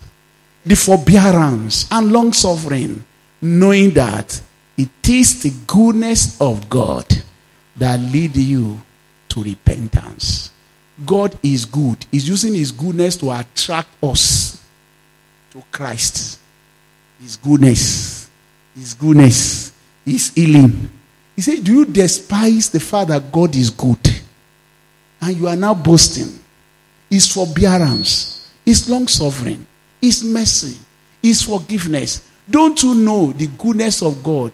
[0.64, 3.05] the forbearance and long suffering,
[3.43, 4.41] knowing that
[4.76, 7.07] it is the goodness of God
[7.76, 8.81] that lead you
[9.28, 10.51] to repentance.
[11.05, 12.05] God is good.
[12.11, 14.62] He's using his goodness to attract us
[15.51, 16.39] to Christ.
[17.20, 18.28] His goodness.
[18.74, 19.72] His goodness.
[20.05, 20.91] His healing.
[21.37, 24.09] He said, Do you despise the fact that God is good?
[25.21, 26.39] And you are now boasting.
[27.09, 29.66] His forbearance, His long suffering,
[30.01, 30.79] His mercy,
[31.23, 32.27] His forgiveness.
[32.49, 34.53] Don't you know the goodness of God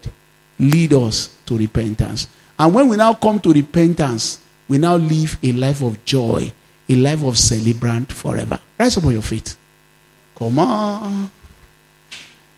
[0.59, 2.27] lead us to repentance?
[2.57, 6.51] And when we now come to repentance, we now live a life of joy,
[6.89, 8.59] a life of celebrant forever.
[8.77, 9.55] Rise up on your feet.
[10.35, 11.31] Come on.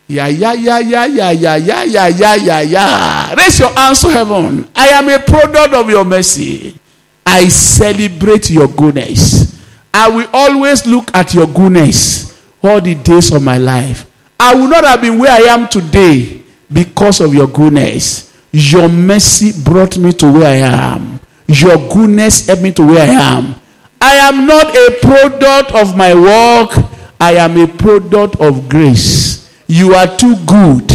[0.07, 3.35] Yeah, yeah, yeah, yeah, yeah, yeah, yeah, yeah, yeah, yeah, yeah.
[3.35, 4.67] Raise your hands to heaven.
[4.75, 6.79] I am a product of your mercy.
[7.25, 9.59] I celebrate your goodness.
[9.93, 14.05] I will always look at your goodness all the days of my life.
[14.39, 18.33] I would not have been where I am today because of your goodness.
[18.51, 20.55] Your mercy brought me to where I
[20.95, 21.19] am.
[21.47, 23.55] Your goodness helped me to where I am.
[24.01, 26.71] I am not a product of my work.
[27.19, 29.49] I am a product of grace.
[29.67, 30.89] You are too good.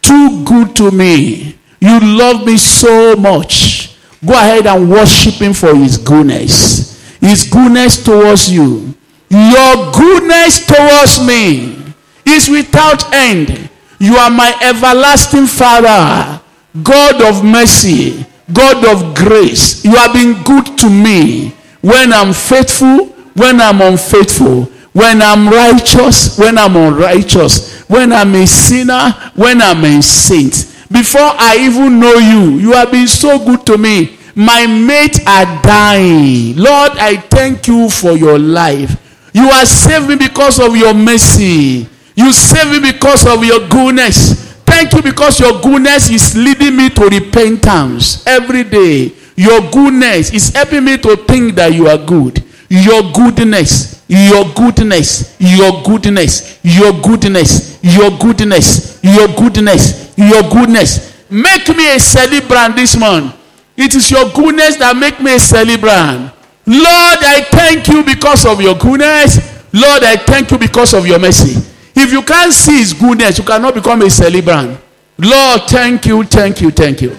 [0.00, 1.58] Too good to me.
[1.80, 3.87] You love me so much.
[4.24, 7.18] Go ahead and worship him for his goodness.
[7.20, 8.94] His goodness towards you.
[9.30, 11.76] Your goodness towards me
[12.24, 13.68] is without end.
[13.98, 16.40] You are my everlasting Father,
[16.82, 19.84] God of mercy, God of grace.
[19.84, 26.38] You have been good to me when I'm faithful, when I'm unfaithful, when I'm righteous,
[26.38, 30.74] when I'm unrighteous, when I'm a sinner, when I'm a saint.
[30.90, 34.16] Before I even know you, you have been so good to me.
[34.34, 36.56] My mates are dying.
[36.56, 38.96] Lord, I thank you for your life.
[39.34, 41.86] You have saved me because of your mercy.
[42.14, 44.44] You saved me because of your goodness.
[44.64, 49.12] Thank you because your goodness is leading me to repentance every day.
[49.36, 52.42] Your goodness is helping me to think that you are good.
[52.68, 61.14] Your goodness, your goodness, your goodness, your goodness, your goodness, your goodness, your goodness.
[61.30, 63.34] Make me a celebrant this month.
[63.76, 66.32] It is your goodness that make me a celebrant.
[66.66, 69.38] Lord, I thank you because of your goodness.
[69.72, 71.60] Lord, I thank you because of your mercy.
[71.94, 74.80] If you can't see his goodness, you cannot become a celebrant.
[75.18, 77.16] Lord, thank you, thank you, thank you.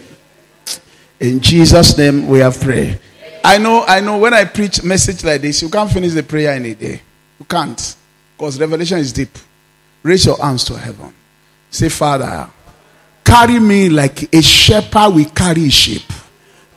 [1.20, 3.00] In Jesus' name we have prayed.
[3.43, 6.54] I know, I know when I preach message like this, you can't finish the prayer
[6.56, 7.02] in a day.
[7.39, 7.95] You can't.
[8.38, 9.38] Because revelation is deep.
[10.04, 11.14] Raise your arms to heaven.
[11.70, 12.50] Say, Father,
[13.30, 16.02] carry me like a shepherd will carry a sheep.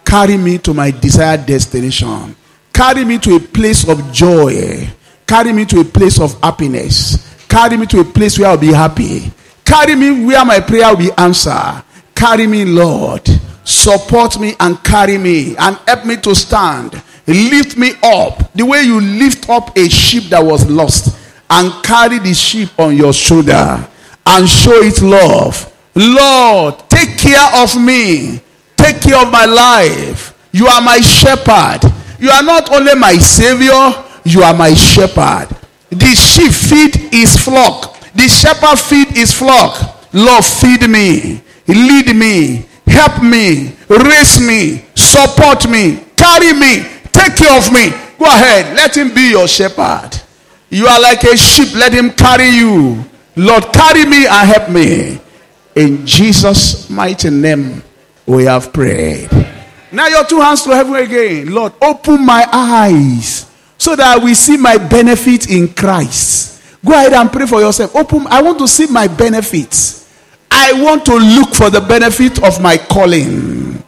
[0.04, 2.36] Carry me to my desired destination.
[2.72, 4.86] Carry me to a place of joy.
[5.26, 7.46] Carry me to a place of happiness.
[7.48, 9.32] Carry me to a place where I'll be happy.
[9.64, 11.82] Carry me where my prayer will be answered.
[12.14, 13.26] Carry me, Lord.
[13.64, 17.00] Support me and carry me and help me to stand.
[17.26, 21.16] Lift me up the way you lift up a sheep that was lost
[21.48, 23.88] and carry the sheep on your shoulder
[24.26, 25.71] and show it love.
[25.94, 28.40] Lord, take care of me.
[28.76, 30.34] Take care of my life.
[30.52, 31.80] You are my shepherd.
[32.18, 35.48] You are not only my savior, you are my shepherd.
[35.90, 37.98] The sheep feed his flock.
[38.14, 39.98] The shepherd feed his flock.
[40.12, 47.56] Lord, feed me, lead me, help me, raise me, support me, carry me, take care
[47.56, 47.90] of me.
[48.18, 50.10] Go ahead, let him be your shepherd.
[50.68, 53.04] You are like a sheep, let him carry you.
[53.36, 55.18] Lord, carry me and help me.
[55.74, 57.82] In Jesus' mighty name,
[58.26, 59.30] we have prayed.
[59.90, 61.52] Now, your two hands to heaven again.
[61.52, 66.62] Lord, open my eyes so that I will see my benefit in Christ.
[66.84, 67.94] Go ahead and pray for yourself.
[67.94, 70.08] Open, I want to see my benefits.
[70.50, 73.82] I want to look for the benefit of my calling.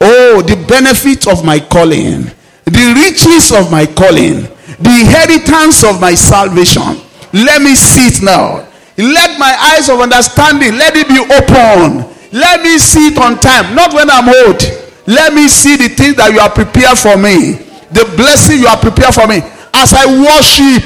[0.00, 2.30] Oh, the benefit of my calling,
[2.64, 4.42] the riches of my calling,
[4.78, 7.00] the inheritance of my salvation.
[7.32, 8.66] Let me see it now.
[8.98, 12.08] Let my eyes of understanding let it be open.
[12.32, 14.60] Let me see it on time, not when I'm old.
[15.06, 18.76] Let me see the things that you are prepared for me, the blessing you are
[18.76, 19.38] prepared for me.
[19.72, 20.82] As I worship,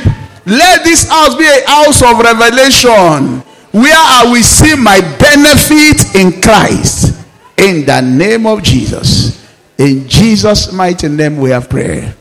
[0.46, 3.40] let this house be a house of revelation
[3.72, 7.16] where I will see my benefit in Christ.
[7.56, 9.38] In the name of Jesus.
[9.78, 12.14] In Jesus' mighty name we have prayer.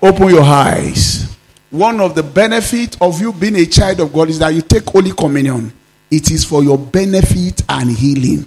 [0.00, 1.31] Open your eyes.
[1.72, 4.84] One of the benefits of you being a child of God is that you take
[4.84, 5.72] Holy Communion.
[6.10, 8.44] It is for your benefit and healing.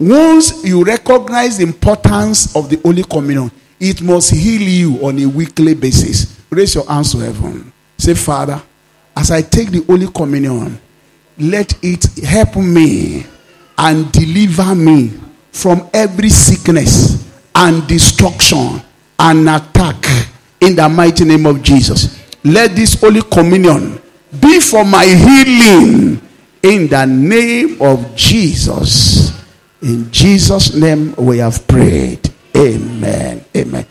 [0.00, 5.26] Once you recognize the importance of the Holy Communion, it must heal you on a
[5.26, 6.40] weekly basis.
[6.50, 7.72] Raise your hands to heaven.
[7.96, 8.60] Say, Father,
[9.16, 10.80] as I take the Holy Communion,
[11.38, 13.24] let it help me
[13.78, 15.12] and deliver me
[15.52, 18.82] from every sickness and destruction
[19.20, 20.31] and attack
[20.62, 22.18] in the mighty name of Jesus.
[22.44, 24.00] Let this Holy Communion
[24.40, 26.20] be for my healing
[26.62, 29.32] in the name of Jesus.
[29.82, 32.30] In Jesus' name we have prayed.
[32.56, 33.44] Amen.
[33.56, 33.86] Amen.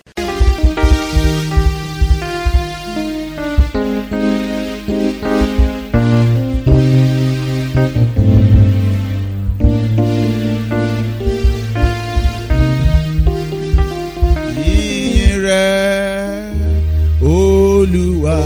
[18.22, 18.38] Olúwa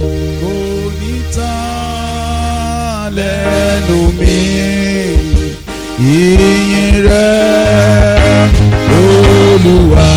[0.00, 0.12] kò
[1.00, 4.38] ní tán lẹ́nu mi.
[6.04, 8.48] Yìnyín rẹ̀
[9.00, 10.08] Olúwa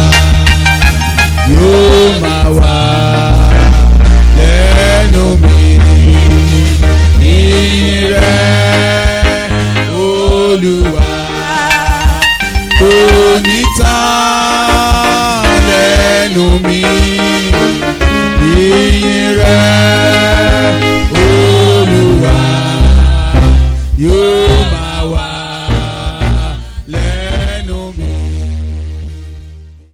[1.53, 2.77] yóò máa wà
[4.37, 5.57] lẹ́nu mi.
[7.23, 8.39] Yìnyín rẹ̀
[10.07, 11.07] Olúwa
[12.79, 12.91] kò
[16.65, 16.81] mi.
[19.39, 20.75] Rẹ̀
[21.23, 22.35] Olúwa
[24.03, 24.34] yóò